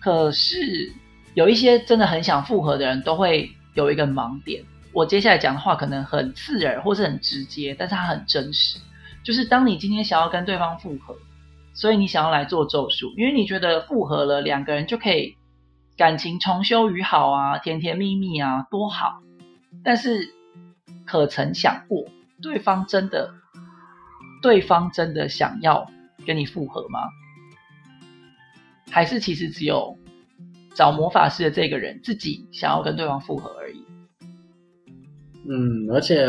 [0.00, 0.92] 可是。
[1.34, 4.62] 有一些真的很想复合的人，都会有一个盲点。
[4.92, 8.78] 我接下来讲的话可能很刺耳，或是很直接，但是它很真实。
[9.24, 11.16] 就是当你今天想要跟对方复合，
[11.74, 15.34] 所以你想要来做咒术，因为你觉得复合了，两个人就可以
[15.96, 19.20] 感情重修于好啊，甜甜蜜蜜啊，多好。
[19.82, 20.32] 但是
[21.04, 22.06] 可曾想过，
[22.40, 23.34] 对方真的，
[24.42, 25.90] 对方真的想要
[26.26, 27.00] 跟你复合吗？
[28.90, 29.98] 还是其实只有？
[30.76, 33.84] 找魔法师的这个人自己想要跟对方复合而已。
[35.48, 36.26] 嗯，而且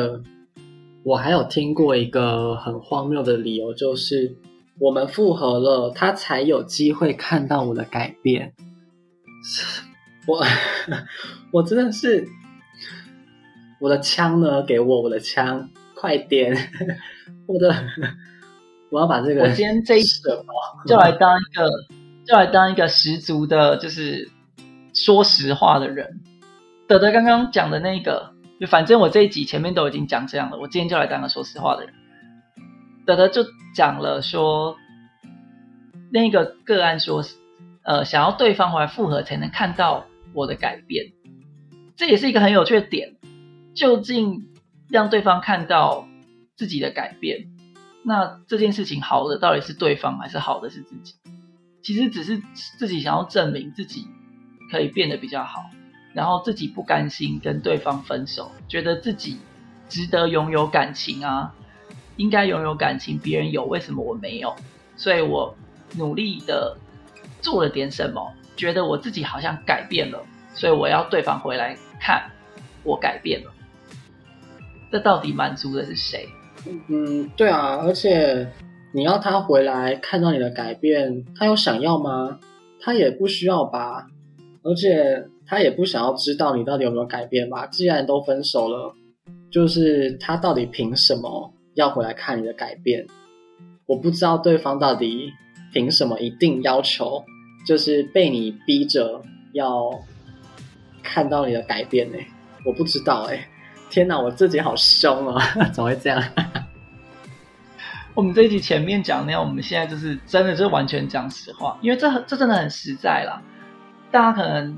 [1.03, 4.35] 我还有听过一个很荒谬的理由，就是
[4.77, 8.53] 我们复合了，他才有机会看到我的改变。
[10.29, 10.45] 我
[11.49, 12.27] 我真的是
[13.79, 14.63] 我的枪呢？
[14.63, 16.55] 给我我的枪，快点！
[17.47, 17.73] 我的
[18.89, 20.03] 我要把这个，我今天这一
[20.87, 21.69] 就来当一个，
[22.25, 24.29] 就来当一个十足的，就是。
[24.97, 26.21] 说实话的人，
[26.87, 31.93] 德德刚刚讲的那个，就反正我这一集前面都已经讲这样了，我今天就来当个说实话的人。
[33.05, 34.77] 德德就讲了说，
[36.13, 37.21] 那个个案说，
[37.83, 41.07] 呃，想要对方回来复合才能看到我的改变，
[41.97, 43.14] 这也是一个很有趣的点。
[43.75, 44.47] 究竟
[44.89, 46.07] 让对方看到
[46.55, 47.47] 自己的改变，
[48.03, 51.15] 那这件事情好的到底是对方还是好的是自己？
[51.83, 52.41] 其实只是
[52.79, 54.07] 自己想要证明自己。
[54.71, 55.69] 可以变得比较好，
[56.11, 59.37] 然后自己不甘心跟对方分手，觉得自己
[59.87, 61.53] 值得拥有感情啊，
[62.17, 64.55] 应该拥有感情，别人有，为什么我没有？
[64.97, 65.55] 所以我
[65.95, 66.75] 努力的
[67.41, 72.31] 做了点什么，觉得我自己好像改变了，所以我要对方回来看
[72.83, 73.53] 我改变了。
[74.95, 76.25] 这到底满足的是谁？
[76.87, 78.49] 嗯，对啊，而且
[78.93, 82.39] 你要他回来看到你的改变，他有想要吗？
[82.79, 84.07] 他也不需要吧。
[84.63, 87.67] 而且他也不想要知道你到底有没有改变吧？
[87.67, 88.95] 既然都分手了，
[89.51, 93.05] 就是他到底凭什么要回来看你的改变？
[93.87, 95.29] 我不知道对方到底
[95.73, 97.21] 凭什么一定要求，
[97.67, 99.91] 就是被你逼着要
[101.03, 102.17] 看到你的改变呢？
[102.65, 103.45] 我不知道哎，
[103.95, 105.41] 天哪，我自己好凶啊！
[105.71, 106.21] 怎么会这样？
[108.13, 113.41] 我们这一集前面讲那样，我们现在就是真的就完全讲实话，因为这这真的很实在啦。
[114.11, 114.77] 大家可能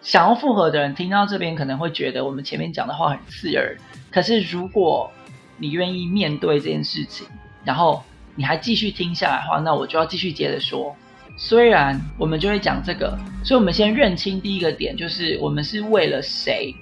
[0.00, 3.76] 想要复合的人听到这边可能会觉得我们前面讲的话很刺耳，
[4.10, 5.12] 可是如果
[5.58, 7.26] 你愿意面对这件事情，
[7.64, 8.02] 然后
[8.34, 10.96] 你还继续听下来的话，那我就要继续接着说。
[11.36, 16.74] 虽然我们就会讲这个，所以我们先认清第一个点，就是我们是为了谁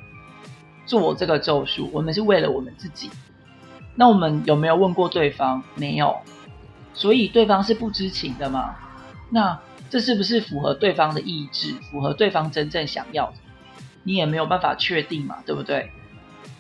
[0.87, 1.91] 做这个咒术？
[1.93, 3.11] 我们是为了我们自己。
[3.95, 5.63] 那我们有没有问过对方？
[5.75, 6.17] 没有，
[6.95, 8.75] 所以对方是不知情的吗？
[9.31, 9.59] 那？
[9.91, 13.35] 这是不是符合对方的意志，符合对方真正想要的？
[14.05, 15.91] 你也没有办法确定嘛，对不对？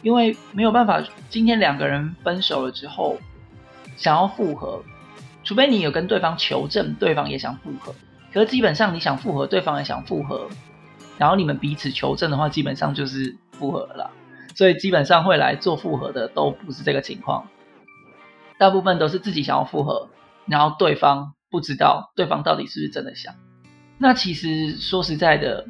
[0.03, 3.17] 因为没有办法，今天两个人分手了之后，
[3.97, 4.83] 想要复合，
[5.45, 7.95] 除非你有跟对方求证，对方也想复合。
[8.35, 10.47] 可是基本上你想复合，对方也想复合，
[11.17, 14.11] 然后你们彼此求证的话，基本上就是复合了。
[14.57, 17.47] 所以基本上会来做复合的都不是这个情况，
[18.59, 20.09] 大部分都是自己想要复合，
[20.47, 23.35] 然后对方不知道对方到底是不是真的想。
[23.99, 25.67] 那其实说实在的，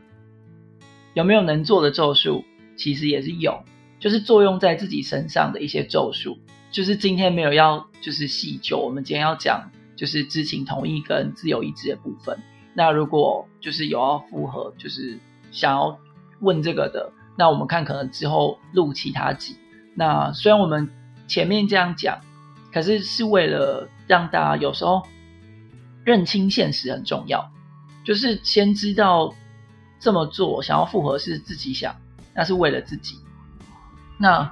[1.13, 2.45] 有没有能做的咒术，
[2.77, 3.63] 其实也是有，
[4.01, 6.39] 就是作用在自己身上的一些咒术。
[6.71, 12.37] 就是今天没有要就是细究，我们今天要讲就是知情同意跟自由意志的部分。
[12.75, 15.19] 那如果就是有要复合，就是
[15.53, 15.97] 想要
[16.41, 17.13] 问这个的。
[17.37, 19.57] 那我们看，可能之后录其他集。
[19.95, 20.91] 那虽然我们
[21.27, 22.21] 前面这样讲，
[22.73, 25.03] 可是是为了让大家有时候
[26.05, 27.51] 认清现实很重要，
[28.05, 29.35] 就是先知道
[29.99, 31.95] 这么做想要复合是自己想，
[32.35, 33.19] 那是为了自己。
[34.19, 34.51] 那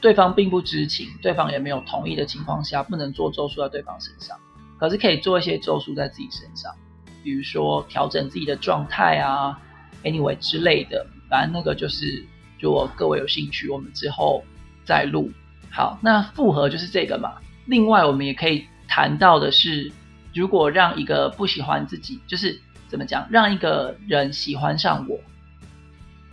[0.00, 4.38] 对方并不知情，对方也没有同意的情况下，不能做咒术在对方身上，
[4.78, 6.74] 可是可以做一些咒术在自己身上，
[7.22, 9.58] 比如说调整自己的状态啊
[10.04, 11.06] ，anyway 之类的。
[11.30, 12.26] 反正那个就是，
[12.58, 14.44] 如果各位有兴趣，我们之后
[14.84, 15.30] 再录。
[15.70, 17.34] 好，那复合就是这个嘛。
[17.66, 19.92] 另外，我们也可以谈到的是，
[20.34, 25.20] 如果让一个不喜欢自己，就是怎么讲，让一个人喜欢上我，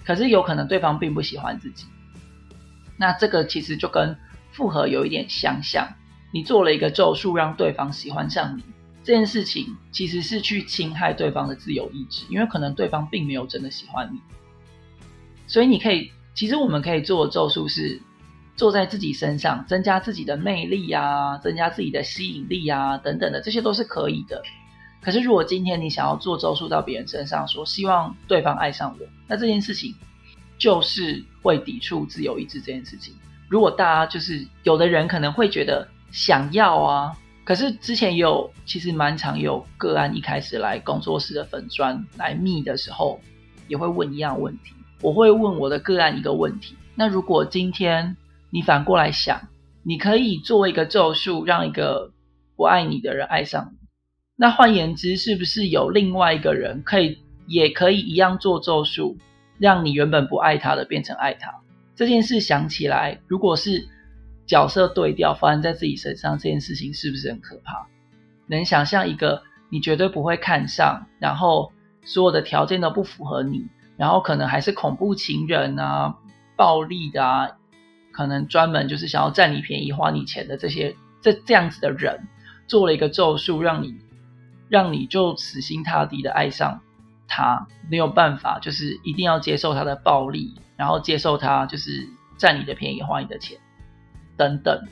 [0.04, 1.86] 可是有可能对方并不喜欢自己。
[2.98, 4.18] 那这个其实就跟
[4.52, 5.88] 复合有一点相像。
[6.34, 8.64] 你做了一个咒术，让对方喜欢上你，
[9.04, 14.20] 这件事情其实是去侵害对方的自由意志，因为可能对方并没有真的喜欢你。
[15.48, 18.00] 所以你可以，其实我们可以做咒术是
[18.56, 24.42] 做在自己身上，增加自己的魅力啊，增加自己的吸引力啊，等等的，这些都是可以的。
[25.02, 29.96] 可是如果今天你想要做咒术到别人身上，说希望对方爱上我，那这件事情
[30.58, 33.14] 就是会抵触自由意志这件事情。
[33.48, 43.22] 如果大家就是有的人可能会觉得想要啊，可是之前有其实蛮常有个案一开始来工作室的粉砖来密的时候，
[43.70, 44.74] 也会问一样问题。
[45.02, 48.18] 我会问我的个案一个问题：那如果今天
[48.50, 49.40] 你反过来想，
[49.84, 52.12] 你可以做一个咒术，让一个
[52.56, 53.88] 不爱你的人爱上你，
[54.36, 59.18] 那换言之，是不是有另外一个人可以，也可以一样做咒术，
[59.60, 61.54] 让你原本不爱他的变成爱他？
[61.96, 63.88] 这件事想起来，如果是
[64.48, 67.88] 角色对调发生在自己身上，这件事情是不是很可怕？
[68.48, 71.72] 能想象一个你绝对不会看上，然后
[72.04, 73.68] 所有的条件都不符合你？
[73.98, 76.16] 然后可能还是恐怖情人啊，
[76.56, 77.50] 暴力的啊，
[78.12, 82.28] 可能专门就是想要占你便宜、花你钱的这些这这样子的人，
[82.68, 83.96] 做了一个咒术，让你
[84.70, 86.80] 让你就死心塌地的爱上
[87.28, 92.08] 他，没有办法，就是一定要接受他的暴力，然后接受他就是
[92.38, 93.58] 占你的便宜、花你的钱
[94.38, 94.88] 等等。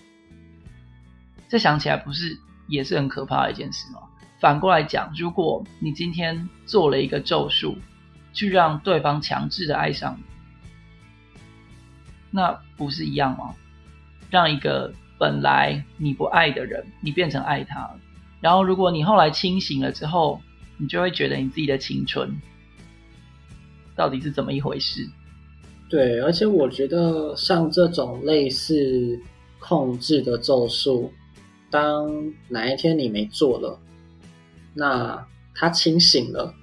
[1.47, 3.99] 这想起来不是也是很可怕的一件事吗？
[4.39, 7.77] 反过来讲，如果你今天做了一个咒术，
[8.35, 10.23] 去让对方强制的爱上你，
[12.29, 13.55] 那不是一样吗？
[14.29, 17.89] 让一个本来你不爱的人，你变成爱他，
[18.41, 20.41] 然后如果你后来清醒了之后，
[20.77, 22.29] 你就会觉得你自己的青春
[23.95, 25.09] 到底是怎么一回事？
[25.87, 29.17] 对，而且我觉得像这种类似
[29.59, 31.13] 控制的咒术，
[31.69, 32.11] 当
[32.49, 33.79] 哪一天你没做了，
[34.73, 36.53] 那他清醒了。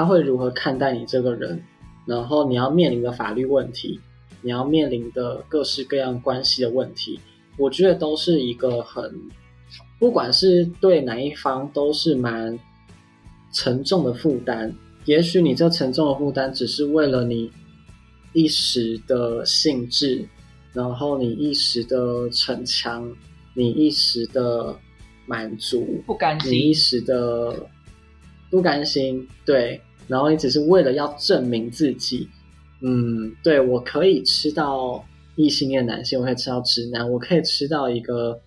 [0.00, 1.62] 他会如何看待你这个人？
[2.06, 4.00] 然后你要面临的法律问题，
[4.40, 7.20] 你要面临的各式各样关系的问题，
[7.58, 9.14] 我觉得都是一个很，
[9.98, 12.58] 不管是对哪一方，都是蛮
[13.52, 14.74] 沉重的负担。
[15.04, 17.52] 也许你这沉重的负担，只是为了你
[18.32, 20.26] 一时的兴致，
[20.72, 23.06] 然后你一时的逞强，
[23.52, 24.74] 你一时的
[25.26, 27.54] 满足，不甘心，你一时的。
[28.52, 29.80] 不甘心，对，
[30.10, 32.28] 然后你只是为了要证明自己，
[32.82, 35.04] 嗯，对我可以吃到
[35.36, 38.40] 异性恋男性，我可以吃到直男，我可以吃到一个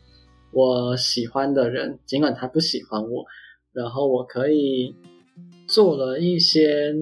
[0.51, 3.25] 我喜欢的人，尽管他不喜欢我，
[3.71, 4.93] 然后我可以
[5.65, 6.93] 做了一些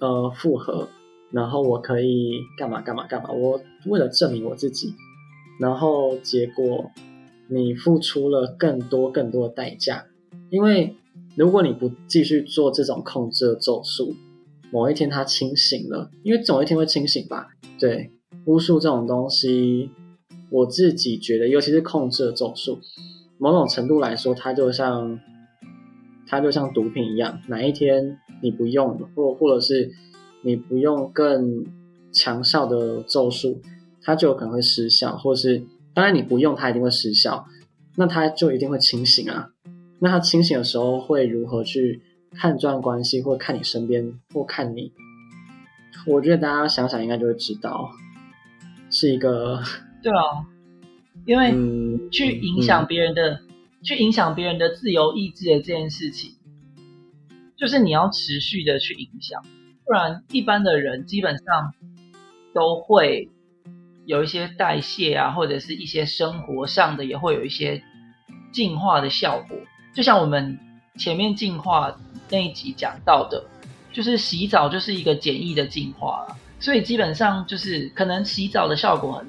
[0.00, 0.88] 呃复合，
[1.30, 4.94] 然后我可以干嘛干嘛干嘛，我为了证明我自己，
[5.60, 6.90] 然后结果
[7.50, 10.06] 你付出了更多更多的代价，
[10.48, 10.96] 因为。
[11.36, 14.14] 如果你不继续做这种控制的咒术，
[14.72, 17.48] 某一天他清醒了，因为总有一天会清醒吧？
[17.78, 18.10] 对，
[18.46, 19.90] 巫术这种东西，
[20.50, 22.78] 我自己觉得，尤其是控制的咒术，
[23.38, 25.18] 某种程度来说，它就像
[26.26, 29.90] 它就像毒品一样，哪一天你不用，或或者是
[30.42, 31.64] 你不用更
[32.12, 33.62] 强效的咒术，
[34.02, 35.62] 它就有可能会失效，或是
[35.94, 37.46] 当然你不用它一定会失效，
[37.96, 39.50] 那它就一定会清醒啊。
[40.00, 42.00] 那他清醒的时候会如何去
[42.32, 44.92] 看这段关系，或看你身边，或看你？
[46.06, 47.90] 我觉得大家想想应该就会知道，
[48.90, 49.62] 是一个
[50.02, 50.46] 对啊，
[51.26, 53.40] 因为嗯去影响别人的，
[53.82, 56.36] 去影响别人的自由意志的这件事情，
[57.56, 59.42] 就是你要持续的去影响，
[59.84, 61.74] 不然一般的人基本上
[62.54, 63.28] 都会
[64.06, 67.82] 有一些代谢啊，或者是一些生活上的也会有一些
[68.52, 69.58] 进化的效果。
[69.98, 70.56] 就像我们
[70.96, 71.92] 前面进化
[72.30, 73.44] 那一集讲到的，
[73.92, 79.28] 就是洗澡就是一个简易的进化了，所以基本上就是可能洗澡的效果很，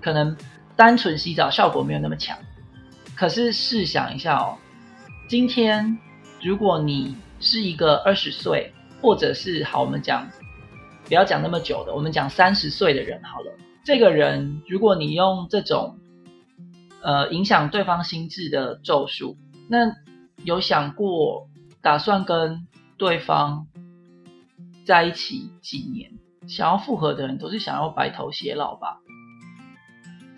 [0.00, 0.34] 可能
[0.74, 2.38] 单纯洗澡效果没有那么强。
[3.14, 4.56] 可是试想一下哦，
[5.28, 5.98] 今天
[6.40, 10.26] 如果你是一个二十岁，或者是好，我们讲
[11.04, 13.52] 不要讲那么久的，我们讲三十岁的人好了。
[13.84, 15.98] 这个人，如果你用这种
[17.02, 19.36] 呃影响对方心智的咒术，
[19.68, 19.94] 那
[20.44, 21.48] 有想过
[21.82, 22.66] 打算跟
[22.96, 23.66] 对方
[24.84, 26.10] 在一起几年？
[26.46, 29.00] 想要复合的人都是想要白头偕老吧？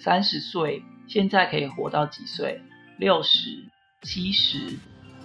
[0.01, 2.61] 三十岁现在可以活到几岁？
[2.99, 3.65] 六十、
[4.03, 4.77] 七十、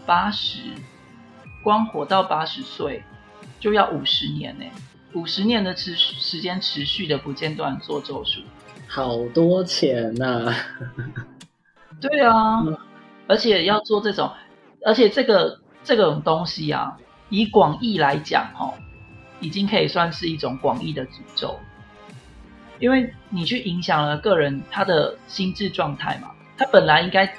[0.05, 0.59] 八十，
[1.63, 3.03] 光活到八十岁
[3.59, 4.65] 就要五十年呢、
[5.13, 8.41] 五十年的持续时间持续的不间断做咒术。
[8.87, 10.53] 好多钱呐、
[11.99, 12.77] 对啊，嗯
[13.27, 14.31] 而且要做这种，
[14.85, 16.97] 而且这个这种东西啊，
[17.29, 18.73] 以广义来讲，哈，
[19.39, 21.59] 已经可以算是一种广义的诅咒，
[22.79, 27.33] 因为你去影响了个人他的心智状态嘛，他本来应该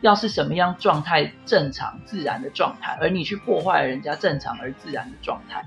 [0.00, 5.64] 要是什么样状态正常自然的状态，而你去破坏人家正常而自然的状态，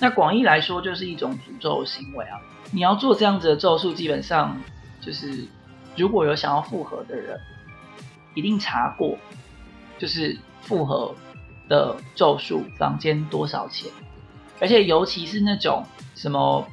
[0.00, 2.40] 那广义来说就是一种诅咒行为啊。
[2.72, 4.60] 你要做这样子的咒术，基本上
[5.00, 5.46] 就是
[5.96, 7.40] 如果有想要复合的人。
[8.34, 9.16] 一定查过，
[9.98, 11.14] 就是复合
[11.68, 13.90] 的咒术房间多少钱，
[14.60, 16.66] 而且尤其是那种什么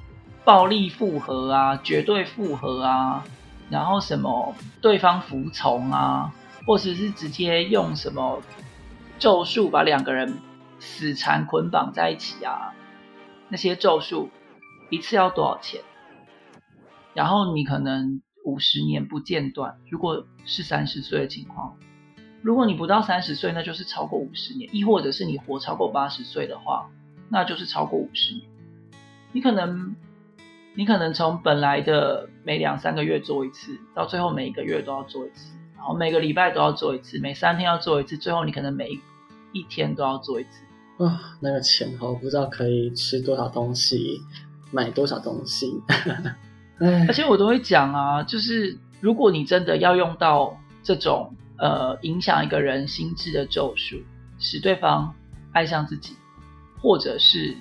[0.44, 3.24] 暴力复合啊、绝对复合啊，
[3.70, 6.34] 然后什么对方服从啊，
[6.66, 8.42] 或者是直接用什么
[9.20, 10.40] 咒术把两个人
[10.80, 12.74] 死缠捆绑在一起啊，
[13.50, 14.30] 那些咒术
[14.90, 15.82] 一次要多少钱？
[17.14, 18.22] 然后你可能。
[18.44, 21.78] 五十年不间断，如果是三十岁的情况，
[22.42, 26.90] 如果你不到三十岁，那就是超过五十年；亦或者是你活超过八十岁的话，
[27.30, 28.46] 那就是超过五十年。
[29.32, 29.96] 你可能，
[30.74, 38.90] 你可能从本来的每两三个月做一次，到最后每一个月都要做一次，然后每个礼拜都要做一次，每三天要做一次，最后你可能每
[39.54, 40.50] 一天都要做一次。
[41.04, 44.20] 啊，那个钱我，不知道可以吃多少东西，
[44.72, 45.82] 买多少东西。
[47.08, 54.02] 而且我都会讲啊，就是如果你真的要用到这种呃影响一个人心智的咒术，
[54.40, 55.14] 使对方
[55.52, 56.16] 爱上自己，
[56.82, 57.56] 或者是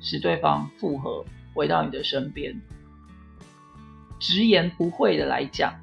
[0.00, 1.24] 使对方复合
[1.54, 2.60] 回到你的身边，
[4.20, 5.74] 直言不讳的来讲，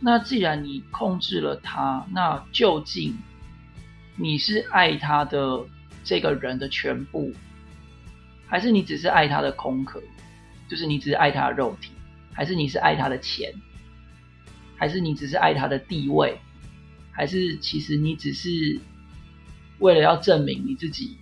[0.00, 3.18] 那既然你控制了他，那究竟
[4.16, 5.62] 你是爱他的
[6.02, 7.34] 这个人的全部，
[8.46, 10.00] 还是你只是爱他的空壳？
[10.68, 11.92] 就是你只是爱他的肉体，
[12.32, 13.52] 还是你是爱他的钱，
[14.76, 16.38] 还是你只是爱他的地位，
[17.10, 18.78] 还是其实你只是
[19.78, 21.16] 为了要证明你自己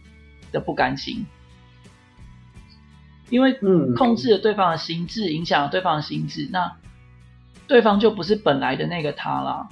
[0.52, 1.24] 的不甘心？
[3.30, 6.76] 因为嗯控制了对方的心智，影响了对方的心智，那
[7.66, 9.68] 对方就不是本来的那个他啦。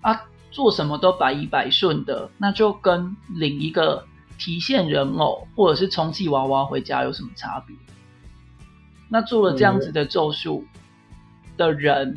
[0.00, 4.06] 啊，做什么都百依百顺的，那就跟领一个
[4.38, 7.74] 提线人偶或者是充气娃娃回家有什么差别？
[9.14, 10.64] 那做了这样子的咒术
[11.56, 12.12] 的人，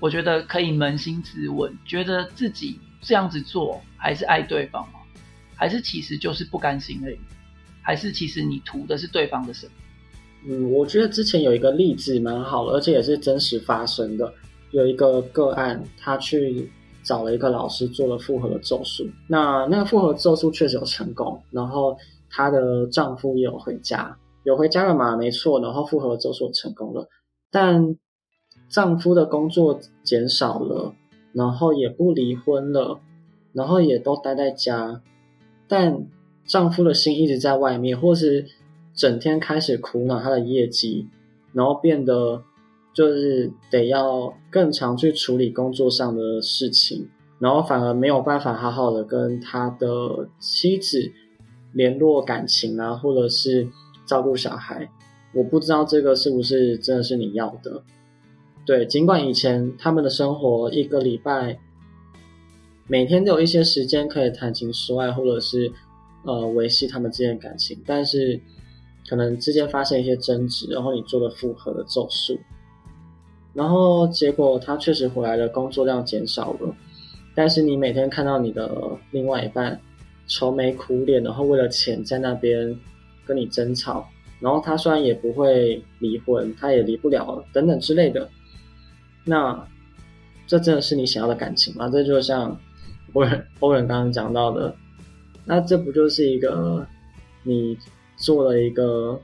[0.00, 4.98] 我觉得可以扪心自问，觉得自己这样子做还是爱对方吗？
[5.54, 7.18] 还是其实就是不甘心而已？
[7.80, 9.72] 还是其实你图的是对方的什么？
[10.48, 14.34] 嗯，我觉得之前有一个例子蛮好的，而且也是真实发生的。
[14.72, 16.68] 有一个个案，他去
[17.04, 21.96] 找了一个老师做了复合的咒术，那那个复合咒术确实有成功，然后
[22.28, 24.12] 她的丈夫也有回家。
[24.44, 25.16] 有回家了嘛？
[25.16, 27.08] 没错，然后复合咒术成功了，
[27.50, 27.96] 但
[28.68, 30.94] 丈夫的工作减少了，
[31.32, 33.00] 然后也不离婚了，
[33.52, 35.00] 然后也都待在家，
[35.68, 36.06] 但
[36.44, 38.46] 丈夫的心一直在外面，或是
[38.94, 41.06] 整天开始苦恼他的业绩，
[41.52, 42.42] 然后变得
[42.92, 51.12] 就是得要更常去处理工作上的事情，然后反而没有办法好好的跟他的妻子
[51.72, 53.68] 联络感情啊，或者是。
[54.06, 54.88] 照顾小孩，
[55.32, 57.82] 我不知道这个是不是真的是你要的。
[58.64, 61.58] 对，尽管以前他们的生活一个礼拜
[62.86, 65.72] 每天都有一些时间可以谈情说爱，或者是
[66.24, 68.40] 呃维系他们之间的感情，但是
[69.08, 72.38] 可能之间发生一些争执，然后你做了复合的咒术，
[73.52, 76.76] 然后结果他确实回来了，工作量减少了，
[77.34, 78.70] 但是你每天看到你的
[79.10, 79.80] 另外一半
[80.28, 82.78] 愁眉苦脸，然后为了钱在那边
[83.32, 84.06] 跟你争吵，
[84.40, 88.28] 然后他虽然也不会离婚，他也离不了等等之类的，
[89.24, 89.66] 那
[90.46, 91.88] 这真的是你想要的感情吗？
[91.88, 92.60] 这就像。
[93.14, 94.74] 欧人欧人刚刚讲到的，
[95.44, 96.86] 那这不就是一个
[97.42, 97.76] 你
[98.16, 99.20] 做了一个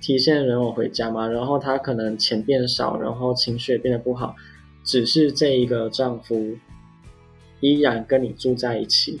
[0.00, 1.26] 提现人偶回家吗？
[1.26, 4.36] 然后他可能钱变少，然后情绪也变得不好，
[4.84, 6.56] 只是这一个丈夫
[7.58, 9.20] 依然跟你住在一起，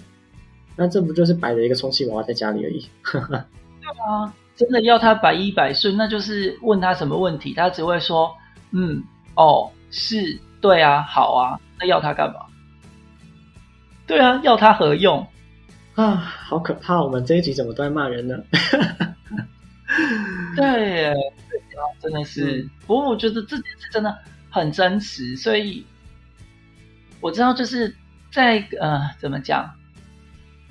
[0.76, 2.86] 那这不就是摆着一个充气娃娃在家里而已？
[3.82, 8.34] 对啊，真的要他百依百顺，那就是问他什么问题，他只会说
[8.70, 9.02] 嗯
[9.34, 12.40] 哦是对啊好啊，那要他干嘛？
[14.06, 15.26] 对啊，要他何用
[15.94, 16.14] 啊？
[16.14, 17.02] 好可怕！
[17.02, 18.36] 我们这一集怎么都在骂人呢？
[20.56, 21.14] 对，
[22.00, 22.68] 真的是。
[22.86, 24.16] 不过我觉得这件事真的
[24.50, 25.84] 很真实，所以
[27.20, 27.94] 我知道就是
[28.30, 29.70] 在呃，怎么讲，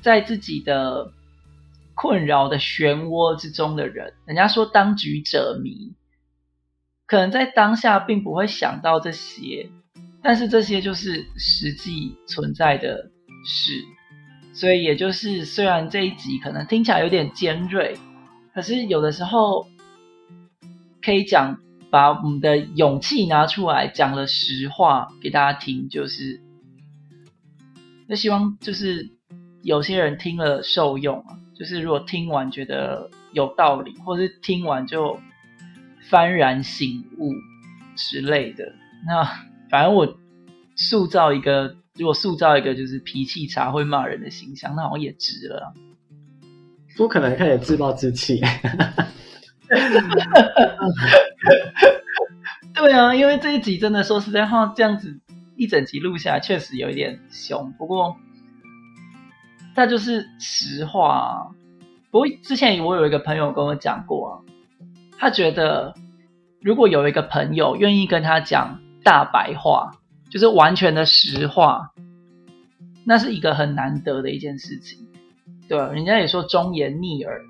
[0.02, 1.12] 在自己的
[2.02, 5.94] 困扰的漩涡之中的人，人家说当局者迷，
[7.06, 9.70] 可能在当下并不会想到这些，
[10.24, 13.12] 但是这些就是实际存在的。
[13.44, 13.84] 事，
[14.54, 17.98] 所以也就是，虽然这一集可能听起来有点尖锐，
[18.54, 19.68] 可是有的时候
[21.02, 21.58] 可以讲，
[21.90, 26.40] 把我们的勇气拿出来讲了实话给大家听，就是，
[28.08, 29.10] 那希望就是
[29.64, 35.20] 有些人听了受用啊，就是如果听完觉得有道理，或是听完就
[36.10, 37.32] 幡然醒悟
[37.96, 38.74] 之类的，
[39.06, 39.24] 那
[39.70, 40.18] 反正我
[40.76, 41.76] 塑造一个。
[41.96, 45.74] 如果塑造一个就是脾气差会骂人的形象，那好像也值了。
[46.96, 48.40] 不可能开始自暴自弃。
[52.74, 55.20] 对啊，因为这一集真的说实在话，这样子
[55.58, 57.74] 一整集录下来确实有一点凶。
[57.78, 58.16] 不过，
[59.76, 61.10] 那就是实话。
[61.10, 61.48] 啊
[62.12, 64.32] 不过之前我有一个朋友跟我讲过啊，
[65.18, 65.94] 他觉得
[66.62, 69.92] 如果有一个朋友愿意跟他讲大白话。
[70.30, 71.92] 就是完全的实话，
[73.04, 74.98] 那是一个很难得的一件事情，
[75.68, 75.88] 对吧？
[75.88, 77.42] 人家也说忠言逆耳，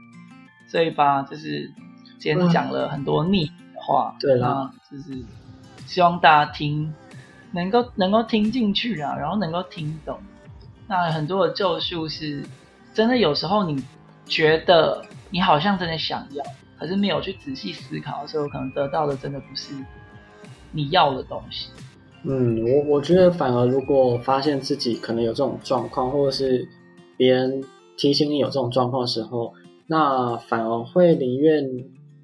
[0.68, 1.72] 所以吧，就是
[2.18, 5.24] 今天讲了很多逆话，对啦，就是
[5.86, 6.92] 希望大家听，
[7.52, 10.20] 能够能够听进去啊，然后能够听懂。
[10.92, 12.44] 那很多的咒术是
[12.94, 13.82] 真的，有时候你
[14.26, 16.44] 觉得你好像真的想要，
[16.78, 19.74] 可是没有去仔细思考的时候，可能得到的真的不是
[20.74, 21.70] 你要的东西。
[22.26, 26.68] 嗯，我我觉得反而如果发现自己可能有这种状况，或者是
[27.16, 27.64] 别人
[27.96, 29.54] 提醒你有这种状况的时候，
[29.88, 31.64] 那反而会宁愿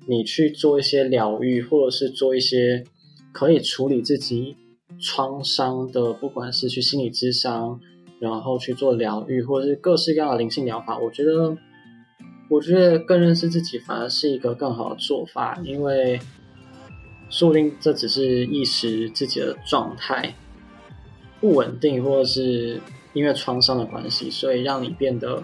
[0.10, 2.84] 你去做一些疗愈，或者是做一些
[3.32, 4.58] 可以处理自己
[5.00, 7.80] 创伤的，不管是去心理咨商，
[8.20, 10.98] 然后去做疗愈，或者是各式各样的灵性疗法。
[10.98, 11.58] 我觉得，
[12.50, 16.20] 我觉得更认识自己反而是一个更好的做法，因为。
[17.30, 20.34] 说不定这只是一时自己的状态
[21.42, 22.80] 不稳定，或者是
[23.12, 25.44] 因为创伤的关系，所以让你变得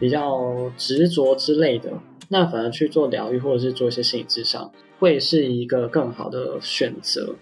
[0.00, 1.92] 比较执着之类的。
[2.28, 7.36] 那反而去做疗愈，或者是做一些心理智商，会是一个更好的选择。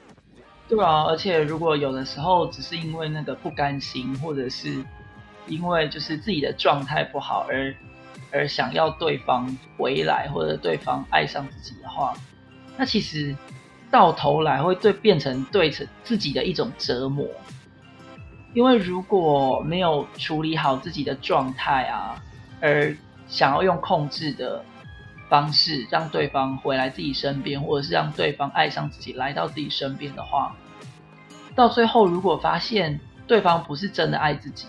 [0.68, 4.84] 对啊，而且如果有的时候只是因为那个不甘心，或者是
[5.46, 7.74] 因为就是自己的状态不好而
[8.30, 12.14] 而想要对方回来，或者对方爱上自己的话，
[12.76, 13.34] 那其实。
[13.90, 17.26] 到头来会对变成对成自己的一种折磨，
[18.52, 22.22] 因为如果没有处理好自己的状态啊，
[22.60, 22.94] 而
[23.28, 24.62] 想要用控制的
[25.28, 30.56] 方式让对方回来自己身边，或者是让对方爱上自己来到自己身边的话，
[31.54, 34.66] 到最后如果发现对方不是真的爱自己，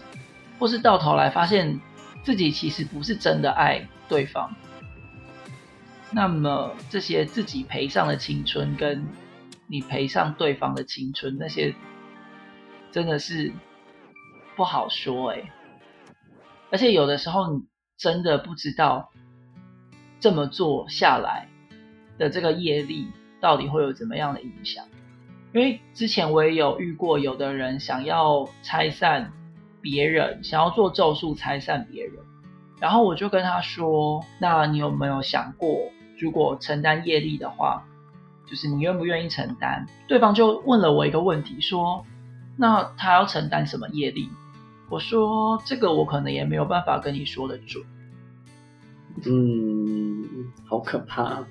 [0.60, 1.80] 或是到头来发现
[2.24, 4.53] 自己其实不是真的爱对方。
[6.12, 9.07] 那么这些自己赔上的青春，跟
[9.68, 11.74] 你赔上对方的青春，那些
[12.91, 13.53] 真的是
[14.55, 15.43] 不好说哎。
[16.72, 17.64] 而且有的时候你
[17.97, 19.09] 真的不知道
[20.20, 21.47] 这么做下来
[22.17, 23.07] 的这个业力
[23.39, 24.86] 到底会有怎么样的影响。
[25.53, 29.32] 因为之前我也有遇过，有的人想要拆散
[29.82, 32.13] 别人，想要做咒术拆散别人，
[32.80, 37.86] 然后我就跟他说：“那你有没有想过？”如果承担业力的话，
[38.45, 39.88] 就是你愿不愿意承担？
[40.07, 42.05] 对方就问了我一个问题，说
[42.57, 44.30] ：“那他要承担什么业力？”
[44.89, 47.84] 我说这个我可能也没有办法跟你说的准。
[49.26, 50.09] 嗯，
[50.65, 51.45] 好可怕。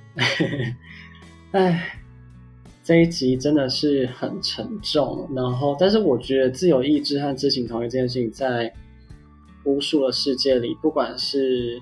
[1.53, 1.99] 哎，
[2.85, 5.29] 这一集真的是很沉重。
[5.35, 8.73] 然后，但是我觉得自由意志和知情同意这件事情，在
[9.65, 11.81] 巫术的世界里，不管是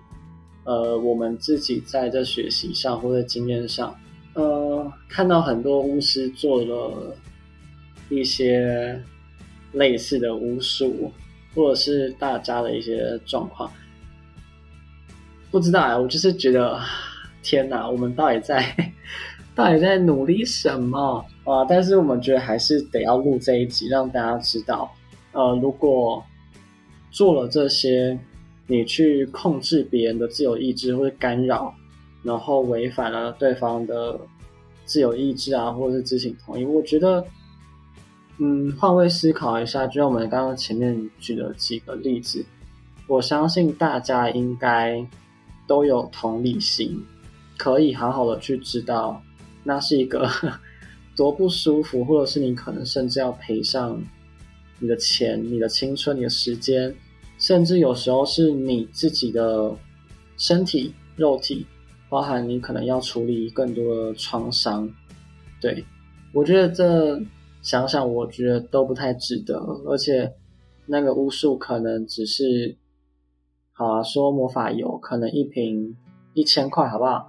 [0.64, 3.94] 呃我们自己在这学习上或者经验上，
[4.34, 7.16] 呃，看到很多巫师做了
[8.08, 9.00] 一些
[9.72, 11.12] 类似的巫术，
[11.54, 13.70] 或者是大家的一些状况。
[15.56, 16.78] 不知道啊，我就是觉得，
[17.42, 18.62] 天哪，我们到底在
[19.54, 21.64] 到底在努力什么啊？
[21.66, 24.92] 但是我们觉得还是得要录这一集，让大家知道，
[25.32, 26.22] 呃，如果
[27.10, 28.18] 做了这些，
[28.66, 31.74] 你去控制别人的自由意志或者干扰，
[32.22, 34.20] 然后违反了对方的
[34.84, 37.24] 自由意志啊，或者是知情同意，我觉得，
[38.36, 42.44] 嗯，换位思考一下，就像我们刚刚前面举的几个例子，
[43.06, 45.02] 我相信大家应该。
[45.66, 47.02] 都有同理心，
[47.56, 49.22] 可以好好的去知道，
[49.64, 50.28] 那是一个
[51.16, 54.00] 多不舒服，或者是你可能甚至要赔上
[54.78, 56.94] 你的钱、你的青春、你的时间，
[57.38, 59.74] 甚至有时候是你自己的
[60.36, 61.66] 身体、肉体，
[62.08, 64.88] 包含你可能要处理更多的创伤。
[65.60, 65.84] 对
[66.32, 67.20] 我觉得这
[67.62, 69.56] 想想，我觉得都不太值得，
[69.86, 70.32] 而且
[70.86, 72.76] 那个巫术可能只是。
[73.78, 75.94] 好啊，说魔法油可能一瓶
[76.32, 77.28] 一千块，好不好？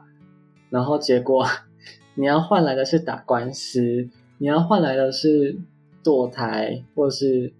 [0.69, 1.45] 然后结果
[2.15, 5.57] 你要换来的是打官司，你要换来的是
[6.01, 7.51] 堕胎，或是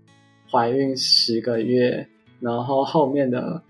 [0.49, 2.07] 怀孕十个月，
[2.39, 3.61] 然后后面的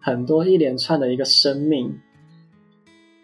[0.00, 2.00] 很多一连串的一个生命。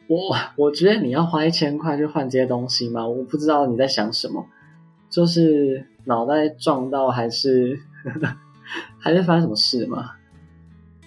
[0.06, 0.16] 我
[0.56, 3.04] 我觉得你要花一千块去换这些东西吗？
[3.04, 4.46] 我不知道你在想什么，
[5.10, 7.76] 就是脑袋撞到还是
[8.96, 10.12] 还是发生什么事吗？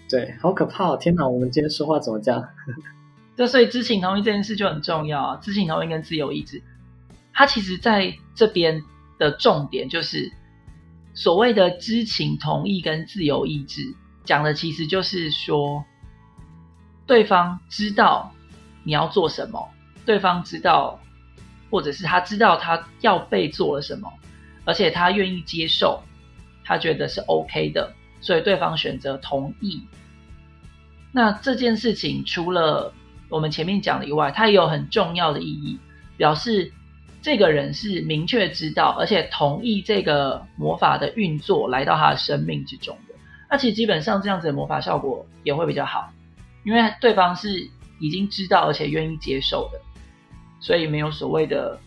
[0.09, 0.97] 对，好可怕！
[0.97, 2.43] 天哪，我们今天说话怎么这样？
[3.37, 5.39] 就所以知情同意这件事就很重要啊。
[5.41, 6.61] 知情同意跟自由意志，
[7.31, 8.83] 它其实在这边
[9.17, 10.33] 的重点就是
[11.13, 13.93] 所谓的知情同意跟自由意志，
[14.25, 15.85] 讲的其实就是说，
[17.05, 18.33] 对方知道
[18.83, 19.69] 你要做什么，
[20.05, 20.99] 对方知道，
[21.69, 24.11] 或者是他知道他要被做了什么，
[24.65, 26.01] 而且他愿意接受，
[26.65, 29.81] 他觉得是 OK 的，所以对方选择同意。
[31.11, 32.93] 那这件事情除了
[33.29, 35.79] 我们前面讲的以外，它也有很重要的意义，
[36.17, 36.71] 表示
[37.21, 43.15] 这个人是明确知道，而且同意这个魔法的运作来到他的生命之中的。
[43.49, 46.11] 那其实基本上这样子的魔法效果也会比较好，
[46.63, 47.67] 因为对方是
[47.99, 49.81] 已经知道而且愿意接受的，
[50.59, 51.79] 所以没有所谓的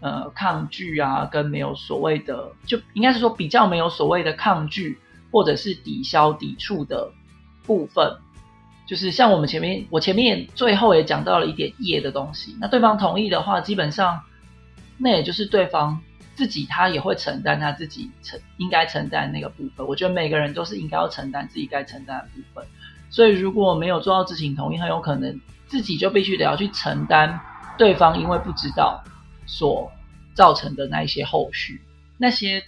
[0.00, 4.96] 呃抗拒啊，跟没有所谓的就应该是说比较没有所谓的抗拒
[5.32, 7.10] 或者是抵消抵触的
[7.66, 8.16] 部分。
[8.88, 12.56] 就是像我们前面，我前面最后也讲到了一点业的东西。
[12.58, 14.22] 那对方同意的话，基本上
[14.96, 16.00] 那也就是对方
[16.34, 19.86] 自己他也会承担他自己承应该承担那个部分。
[19.86, 22.64] 我觉得每个人都是应该要承担自己该承担的部分。
[23.10, 27.38] 所以如果没有做到知情同意，很有可能自己就必须得要去承担
[27.76, 29.04] 对方因为不知道
[29.44, 29.92] 所
[30.32, 31.82] 造成的那一些后续，
[32.16, 32.64] 那些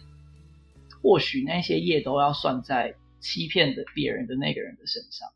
[1.01, 5.27] 或许那些业都要算在欺骗的别人的那个人的身上。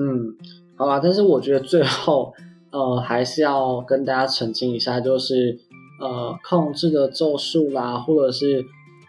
[0.00, 0.36] 嗯，
[0.76, 2.32] 好吧，但是我觉得最后，
[2.70, 5.58] 呃，还是要跟大家澄清一下，就是
[6.00, 8.64] 呃，控制的咒术啦，或者是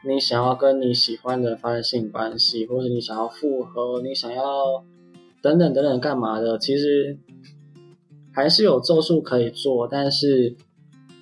[0.08, 4.84] 你想要跟你喜欢的发生性关系，或者你想要复合，你想要
[5.44, 7.20] 等等等等干嘛的，其实
[8.34, 10.56] 还是有咒术可以做，但是，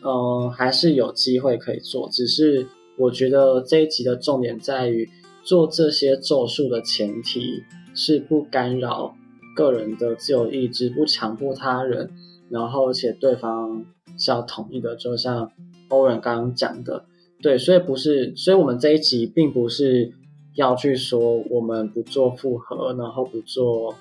[0.02, 2.66] 嗯，还是有机会可以做，只是
[2.98, 5.10] 我觉得这一集的重点在于
[5.44, 7.64] 做这些咒术的前提
[7.94, 9.14] 是不干扰。
[9.58, 12.12] 个人的自由意志，不强迫他人，
[12.52, 13.84] 然后且对方
[14.16, 15.52] 是要同意的，就像
[15.88, 17.06] 欧仁刚刚讲的，
[17.42, 20.14] 对，所以不是，所以我们这一集并不是
[20.54, 23.96] 要去说我们不做复合，然后不做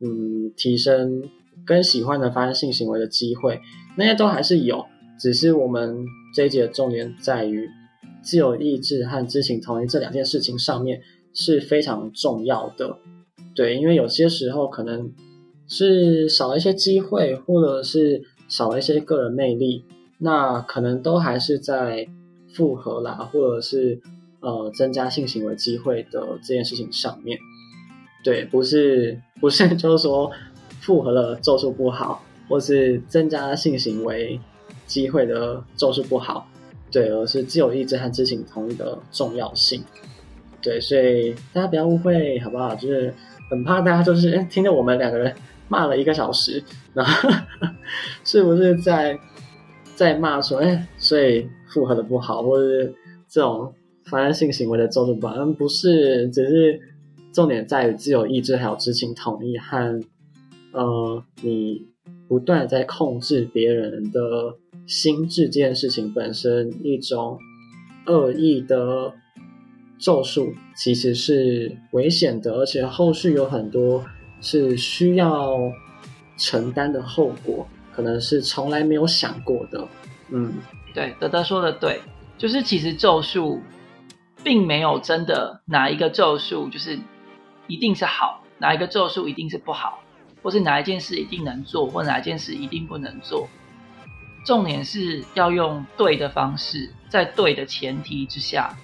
[0.00, 1.22] 嗯提升
[1.66, 3.60] 跟喜欢的发生性行为的机会，
[3.98, 4.86] 那些都还是有，
[5.20, 7.68] 只是我们这一集的重点在于
[8.22, 11.02] 自由意志和知情同意这两件事情上面
[11.34, 12.96] 是非常重要的。
[13.58, 15.10] 对，因为有些时候可能
[15.66, 19.84] 是少了一些机会，或者是少了一些个人魅力，
[20.18, 22.06] 那可能都还是在
[22.54, 24.00] 复合啦，或者是
[24.38, 27.36] 呃增加性行为机会的这件事情上面。
[28.22, 30.30] 对，不是不是 就是说
[30.80, 34.38] 复合了咒术不好，或是增加性行为
[34.86, 36.48] 机会的咒术不好，
[36.92, 39.82] 对，而是自由意志和知情同意的重要性。
[40.62, 42.72] 对，所以大家不要误会，好不好？
[42.76, 43.12] 就是
[43.48, 45.34] 很怕大家就是哎听着我们两个人
[45.68, 46.62] 骂了一个小时，
[46.94, 47.30] 然后
[48.24, 49.18] 是不是在
[49.94, 52.94] 在骂说哎，所以复合的不好，或者是
[53.28, 53.72] 这种
[54.04, 55.34] 发生性行为的咒术不好？
[55.36, 56.80] 嗯，不是，只是
[57.32, 60.00] 重点在于自由意志还有知情同意和
[60.72, 61.86] 呃你
[62.28, 64.54] 不断在控制别人的
[64.86, 67.38] 心智这件事情本身一种
[68.06, 69.12] 恶意的。
[69.98, 74.04] 咒术其实是危险的，而且后续有很多
[74.40, 75.58] 是需要
[76.36, 79.88] 承担的后果，可能是从来没有想过的。
[80.30, 80.54] 嗯，
[80.94, 82.00] 对，德德说的对，
[82.36, 83.60] 就是其实咒术
[84.44, 86.98] 并没有真的哪一个咒术就是
[87.66, 90.00] 一定是好，哪一个咒术一定是不好，
[90.42, 93.48] 或是哪一件事一定能做，或哪一件事一定不能做。
[94.44, 98.76] 重点是要用对的方式，在对的前提之下。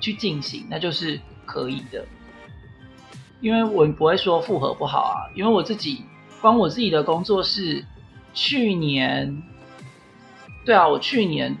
[0.00, 2.04] 去进行，那就是可以的，
[3.40, 6.02] 因为我不会说复合不好啊，因为我自己
[6.40, 7.84] 光我自己的工作是，
[8.32, 9.42] 去年，
[10.64, 11.56] 对啊，我去年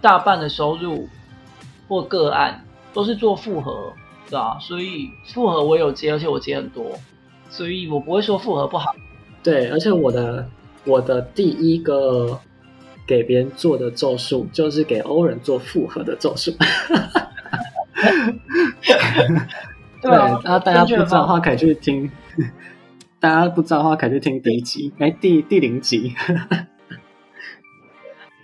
[0.00, 1.08] 大半的收入
[1.88, 3.92] 或个案都是做复合，
[4.30, 6.98] 对啊，所以复合我有接，而且我接很多，
[7.50, 8.94] 所以我不会说复合不好。
[9.42, 10.48] 对，而且我的
[10.84, 12.38] 我的第一个
[13.06, 16.52] 给别人做的咒术，就是给欧人做复合的咒术。
[20.02, 22.10] 对，然后 大家不知道的话，可以去听。
[23.20, 26.12] 大家不知道的话，可以去听第一集，哎，第第零集。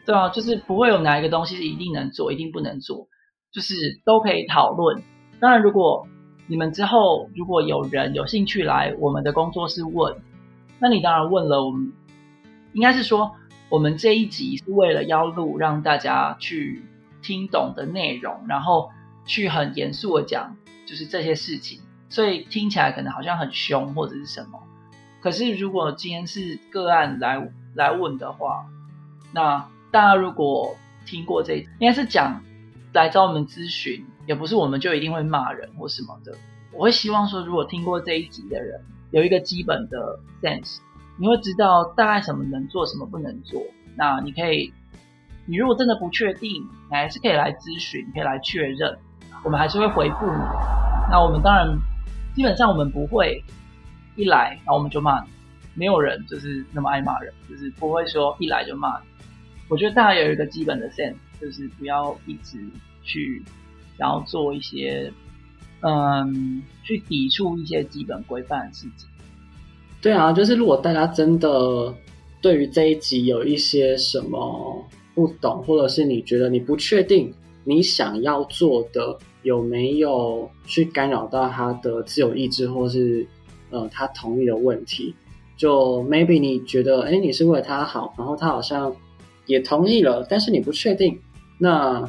[0.06, 3.09] 对啊，就是不会有哪一个东西是一定能做，一定不能做，
[3.52, 5.02] 就是都可以讨论。
[5.40, 6.06] 当然，如果
[6.46, 10.16] 你们之后如果有人有兴趣来我们的工作室问，
[10.78, 11.64] 那你当然问了。
[11.64, 11.92] 我们
[12.72, 13.32] 应该是说，
[13.68, 16.84] 我们这一集是为了要录让大家去
[17.20, 18.90] 听懂的内容，然后。
[19.28, 24.60] 去很严肃的讲，就是这些事情，所以听起来可能好像很凶或者是什么。
[25.20, 28.66] 可是如果今天是个案来来问的话，
[29.32, 30.76] 那大家如果
[31.06, 32.42] 听过这，应该是讲
[32.92, 36.34] 来找我们咨询，也不是我们就一定会骂人或什么的。
[36.72, 40.78] 我会希望说，如果听过这一集的人有一个基本的 sense，
[41.18, 43.60] 你会知道大概什么能做，什么不能做。
[43.96, 44.72] 那你可以，
[45.44, 48.98] 你如果真的不确定，你还是可以来咨询，可以来确认。
[49.45, 50.43] 我们还是会回复你。
[51.11, 51.66] 那我们当然，
[52.34, 53.43] 基本上我们不会
[54.16, 55.28] 一来然后我们就骂你。
[55.74, 59.07] 没有人就是那么爱骂人，就是不会说一来就骂你。
[59.68, 62.59] 我觉得大家有一个基本的 sense，就是不要一直
[63.03, 63.43] 去
[63.97, 65.11] 想要做一些
[65.80, 69.09] 嗯，去抵触一些基本规范的事情。
[70.03, 71.95] 对啊，就是如果大家真的
[72.43, 74.84] 对于这一集有一些什么
[75.14, 77.32] 不懂，或者是你觉得你不确定。
[77.64, 83.26] 你想要做的有没有去干扰到他的自由意志，或是
[83.70, 85.14] 呃他同意的问题？
[85.57, 88.95] 就 maybe 你觉得，哎，你是为了他好，然后他好像
[89.47, 91.18] 也同意了，但是你不确定，
[91.59, 92.09] 那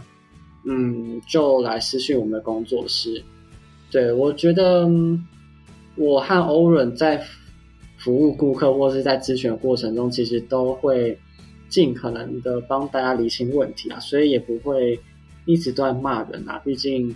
[0.66, 3.24] 嗯，就来私讯我们的工作室。
[3.92, 4.90] 对我觉得，
[5.96, 7.24] 我和欧润在
[7.98, 11.18] 服务顾客或是在咨询的过程中，其实都会
[11.70, 15.00] 尽可能的帮大家理清问题啊，所以也不会。
[15.50, 17.16] 一直都在骂人啊，毕竟，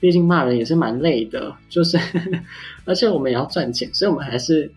[0.00, 1.98] 毕竟骂人也是蛮累的，就是，
[2.86, 4.72] 而且我们也要赚钱，所以我们还是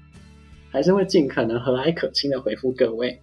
[0.70, 3.18] 还是会尽可能和蔼可亲的回复各位。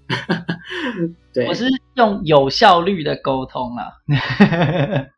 [1.35, 3.85] 对，我是用有效率的沟通啊。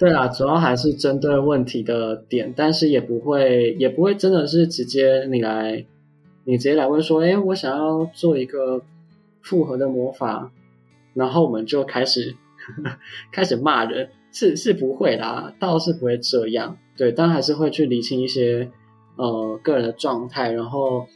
[0.00, 5.84] 对啦，主要还是针对问题的点，但是也不会也不会真的是直接你来，
[6.44, 8.80] 你直接来问说，哎，我想要做一个
[9.42, 10.50] 复合的魔法。
[11.14, 12.34] 然后我们就开始
[13.32, 16.76] 开始骂人，是是不会啦，倒是不会这样。
[16.96, 18.70] 对，但还是会去理清一些
[19.16, 21.06] 呃个人的状态，然后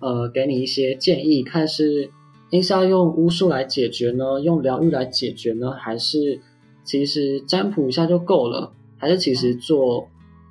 [0.00, 2.10] 呃给你一些建议，看是
[2.50, 6.40] 应是要用巫术来解决呢，用疗愈来解决呢，还是
[6.84, 10.08] 其实占卜一下就够了，还是其实做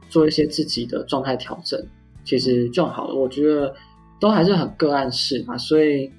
[0.09, 1.79] 做一些自己的状态调整，
[2.23, 3.15] 其实就好了。
[3.15, 3.73] 我觉得
[4.19, 6.11] 都还是很个案式嘛，所以。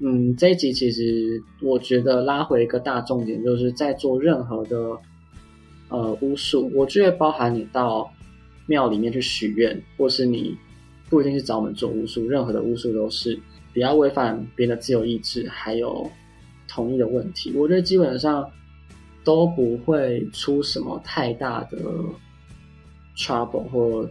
[0.00, 4.96] 嗯，这一集其实我觉得拉回一个大重点，就是在做任何的
[5.88, 8.08] 呃巫术，我觉得包含你到
[8.66, 10.56] 庙里面去许愿，或是你
[11.10, 13.36] 不一定是找我们做巫术，任何的巫术都是
[13.74, 16.08] 不要违反别人的自由意志，还有
[16.68, 17.52] 同意的问题。
[17.56, 18.48] 我觉得基本上
[19.24, 21.78] 都不会出什么太大的
[23.16, 24.08] trouble 或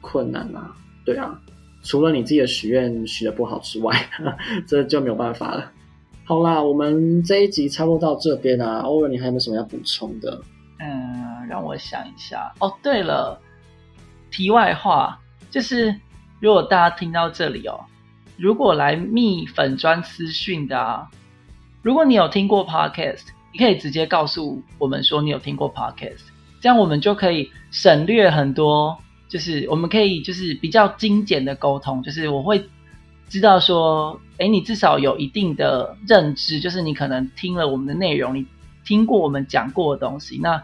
[0.00, 0.74] 困难啊，
[1.04, 1.38] 对啊。
[1.84, 3.94] 除了你自己的许愿许的不好之外，
[4.66, 5.70] 这就没有办法了。
[6.24, 8.80] 好啦，我们这一集差不多到这边啊。
[8.80, 10.40] 欧文，你还有没有什么要补充的？
[10.80, 12.50] 嗯，让我想一下。
[12.58, 13.38] 哦，对了，
[14.30, 15.20] 题外话
[15.50, 15.94] 就是，
[16.40, 17.78] 如果大家听到这里哦，
[18.38, 21.06] 如果来密粉专私讯的啊，
[21.82, 26.22] 如果你有听过 podcast，你可以直接告诉我们说你有听过 podcast，
[26.60, 28.98] 这样我们就可以省略很多，
[29.34, 32.64] 就是我们可以就是比较精简的沟通，就是我会
[33.28, 38.46] 知道说，哎，你至少有一定的认知，就是你可能听了我们的内容，你。
[38.86, 40.62] 听过我们讲过的东西，那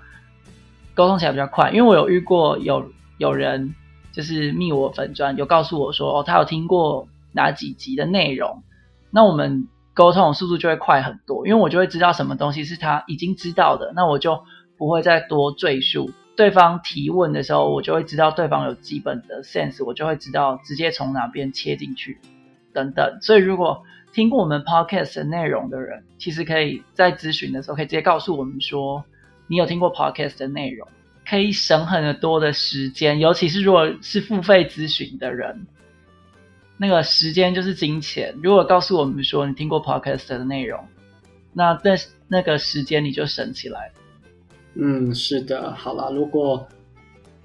[0.92, 1.70] 沟通起来比较快。
[1.70, 3.74] 因为我有遇过有有人
[4.12, 8.62] 就是密我粉砖，有告诉我说哦，他有听过哪几集的内容，
[9.10, 11.46] 那我们沟通的速度就会快很多。
[11.46, 14.42] 因为我就会知道什么东西是他已经知道的，那我就
[14.76, 16.10] 不会再多赘述。
[16.36, 22.18] 对方提问的时候，我就会知道对方有基本的 sense，我就会知道直接从哪边切进去
[22.72, 23.18] 等等。
[23.20, 29.04] 所以如果听过我们 podcast 的内容的人，其实可以在咨询的时候，可以直接告诉我们说，
[29.46, 30.88] 你有听过 podcast 的内容，
[31.28, 33.18] 可以省很多的时间。
[33.18, 35.66] 尤其是如果是付费咨询的人，
[36.78, 38.34] 那个时间就是金钱。
[38.42, 40.82] 如果告诉我们说你听过 podcast 的内容，
[41.52, 41.94] 那那
[42.26, 43.92] 那个时间你就省起来。
[44.74, 45.72] 嗯，是的。
[45.72, 46.66] 好了，如果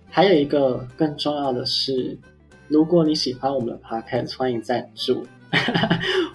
[0.10, 2.18] 还有一个更重要的是，
[2.68, 5.26] 如果你喜欢我们的 podcast，欢迎赞助。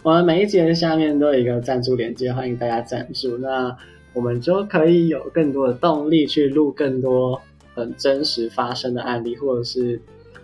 [0.03, 3.37] 我们每一节下面都有一个赞助链接，欢迎大家赞助。
[3.39, 3.77] 那
[4.13, 7.41] 我们就可以有更多的动力去录更多
[7.75, 10.01] 很真实发生的案例，或者是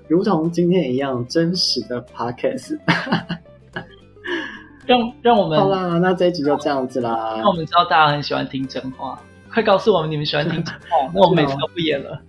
[0.08, 2.78] 如同今天一样真实的 podcast。
[4.86, 7.40] 让让我们好啦，那这一集就这样子啦。
[7.42, 9.20] 那我们知道大家很喜欢听真话，
[9.56, 12.20] 快告诉我们你们喜欢听什 么，那我们每次都不演了。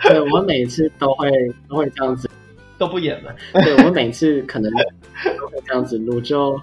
[0.00, 1.30] 对，我们每次都会
[1.68, 2.30] 都会这样子。
[2.78, 3.30] 都不演了。
[3.52, 6.58] 对我每次可能都会这样子录，就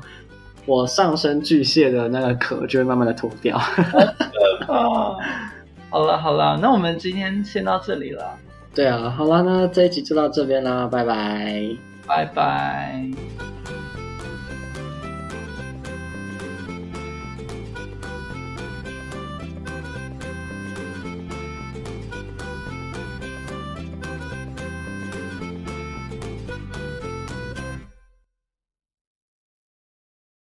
[0.65, 3.55] 我上身巨蟹的那个壳就会慢慢的脱掉。
[5.91, 8.35] 好 了好了，那我们今天先到这里了。
[8.73, 11.63] 对啊，好了，那这一集就到这边啦，拜拜，
[12.07, 13.05] 拜拜。